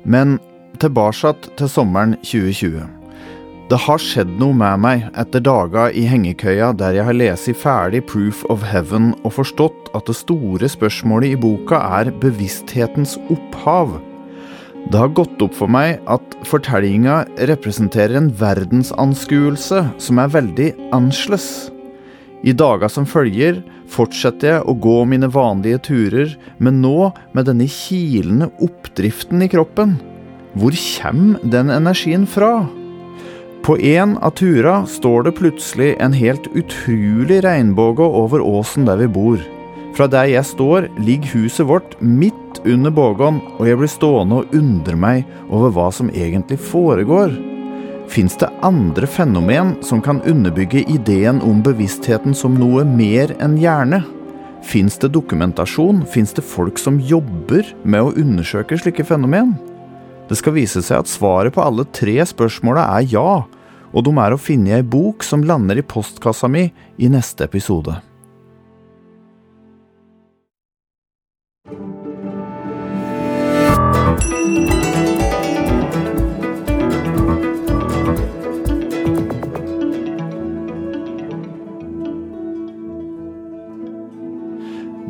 Men 0.06 0.40
tilbake 0.82 1.34
til 1.60 1.70
sommeren 1.72 2.16
2020. 2.24 2.86
Det 3.66 3.80
har 3.82 3.98
skjedd 3.98 4.36
noe 4.38 4.54
med 4.54 4.82
meg 4.84 5.06
etter 5.18 5.42
dager 5.42 5.94
i 5.98 6.04
hengekøya 6.06 6.68
der 6.78 7.00
jeg 7.00 7.08
har 7.08 7.18
lest 7.18 7.50
ferdig 7.58 8.04
Proof 8.06 8.44
of 8.54 8.62
Heaven 8.62 9.16
og 9.24 9.34
forstått 9.40 9.90
at 9.98 10.06
det 10.06 10.18
store 10.20 10.70
spørsmålet 10.70 11.34
i 11.34 11.40
boka 11.42 11.80
er 11.98 12.12
bevissthetens 12.22 13.16
opphav. 13.34 13.98
Det 14.86 15.02
har 15.02 15.16
gått 15.18 15.42
opp 15.42 15.58
for 15.58 15.72
meg 15.72 15.98
at 16.06 16.38
fortellinga 16.46 17.24
representerer 17.50 18.20
en 18.20 18.30
verdensanskuelse 18.38 19.82
som 19.98 20.22
er 20.22 20.34
veldig 20.38 20.70
annerledes. 20.94 21.72
I 22.46 22.54
dager 22.54 22.92
som 22.94 23.10
følger 23.10 23.64
fortsetter 23.90 24.60
jeg 24.60 24.66
å 24.70 24.78
gå 24.78 25.00
mine 25.10 25.32
vanlige 25.34 25.82
turer, 25.90 26.36
men 26.62 26.84
nå 26.86 27.10
med 27.34 27.50
denne 27.50 27.66
kilende 27.66 28.52
oppdriften 28.62 29.42
i 29.42 29.50
kroppen. 29.50 29.98
Hvor 30.56 30.72
kommer 30.72 31.40
den 31.44 31.70
energien 31.70 32.24
fra? 32.28 32.68
På 33.66 33.78
en 33.78 34.18
av 34.18 34.38
tura 34.40 34.86
står 34.86 35.24
det 35.24 35.32
plutselig 35.36 35.96
en 36.00 36.14
helt 36.16 36.48
utrolig 36.56 37.42
regnbue 37.44 38.08
over 38.08 38.40
åsen 38.40 38.86
der 38.88 39.02
vi 39.02 39.10
bor. 39.12 39.44
Fra 39.98 40.08
der 40.08 40.30
jeg 40.32 40.48
står, 40.48 40.88
ligger 41.00 41.34
huset 41.42 41.68
vårt 41.68 41.98
midt 42.00 42.62
under 42.64 42.92
bågen, 42.92 43.42
og 43.60 43.68
jeg 43.68 43.82
blir 43.82 43.92
stående 43.92 44.40
og 44.40 44.56
undre 44.56 44.96
meg 44.96 45.28
over 45.50 45.76
hva 45.76 45.90
som 45.92 46.14
egentlig 46.14 46.62
foregår. 46.72 47.36
Fins 48.08 48.40
det 48.40 48.54
andre 48.64 49.12
fenomen 49.12 49.76
som 49.84 50.00
kan 50.02 50.24
underbygge 50.24 50.86
ideen 50.88 51.44
om 51.44 51.64
bevisstheten 51.66 52.36
som 52.38 52.56
noe 52.56 52.88
mer 52.88 53.36
enn 53.44 53.60
hjerne? 53.60 54.06
Fins 54.64 54.96
det 55.04 55.12
dokumentasjon? 55.20 56.06
Fins 56.08 56.32
det 56.38 56.48
folk 56.48 56.80
som 56.80 57.02
jobber 57.02 57.76
med 57.84 58.08
å 58.08 58.14
undersøke 58.16 58.80
slike 58.80 59.04
fenomen? 59.04 59.58
Det 60.26 60.40
skal 60.40 60.56
vise 60.56 60.82
seg 60.82 61.04
at 61.04 61.12
svaret 61.12 61.54
på 61.54 61.62
alle 61.62 61.86
tre 61.94 62.18
spørsmåla 62.26 62.88
er 62.98 63.06
ja, 63.12 63.46
og 63.94 64.08
de 64.08 64.16
er 64.18 64.34
å 64.34 64.42
finne 64.42 64.72
i 64.72 64.76
ei 64.80 64.82
bok 64.82 65.24
som 65.24 65.46
lander 65.46 65.78
i 65.78 65.86
postkassa 65.86 66.50
mi 66.50 66.66
i 66.98 67.12
neste 67.14 67.46
episode. 67.46 68.00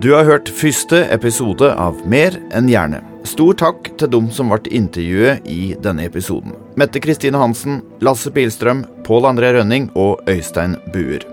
Du 0.06 0.12
har 0.14 0.28
hørt 0.28 0.52
første 0.54 1.00
episode 1.10 1.72
av 1.82 2.04
Mer 2.06 2.36
enn 2.54 2.68
hjerne. 2.70 3.15
Stor 3.26 3.56
takk 3.58 3.88
til 3.98 4.12
dem 4.14 4.28
som 4.34 4.52
ble 4.54 4.70
intervjuet 4.78 5.48
i 5.50 5.74
denne 5.82 6.06
episoden. 6.06 6.54
Mette 6.78 7.02
Kristine 7.02 7.40
Hansen, 7.42 7.80
Lasse 8.06 8.30
Pilstrøm, 8.32 8.84
Pål 9.08 9.26
André 9.32 9.50
Rønning 9.56 9.88
og 9.98 10.22
Øystein 10.30 10.76
Buer. 10.94 11.26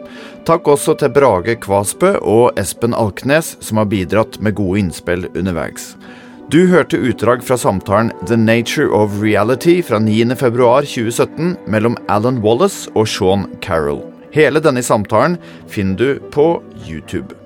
Takk 0.48 0.70
også 0.72 0.96
til 0.98 1.12
Brage 1.12 1.58
Kvasbø 1.60 2.14
og 2.18 2.58
Espen 2.58 2.96
Alknes, 2.96 3.56
som 3.60 3.82
har 3.82 3.90
bidratt 3.92 4.40
med 4.40 4.56
gode 4.56 4.80
innspill 4.80 5.28
underveis. 5.36 5.92
Du 6.52 6.64
hørte 6.68 7.00
utdrag 7.00 7.44
fra 7.44 7.56
samtalen 7.60 8.10
The 8.26 8.36
Nature 8.40 8.88
of 8.92 9.20
Reality 9.22 9.78
fra 9.84 10.00
9.2.2017 10.00 11.54
mellom 11.68 11.96
Alan 12.08 12.40
Wallace 12.44 12.90
og 12.96 13.08
Sean 13.08 13.46
Carroll. 13.60 14.02
Hele 14.32 14.64
denne 14.64 14.82
samtalen 14.82 15.36
finner 15.68 15.96
du 16.00 16.30
på 16.32 16.48
YouTube. 16.88 17.41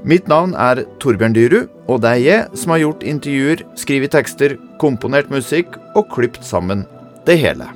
Mitt 0.00 0.30
navn 0.32 0.54
er 0.56 0.84
Torbjørn 1.02 1.34
Dyrud, 1.36 1.68
og 1.90 2.00
det 2.00 2.10
er 2.14 2.22
jeg 2.24 2.60
som 2.62 2.72
har 2.72 2.80
gjort 2.84 3.04
intervjuer, 3.04 3.64
skrevet 3.76 4.14
tekster, 4.14 4.56
komponert 4.80 5.28
musikk 5.32 5.76
og 5.92 6.08
klipt 6.14 6.40
sammen 6.46 6.86
det 7.28 7.36
hele. 7.42 7.68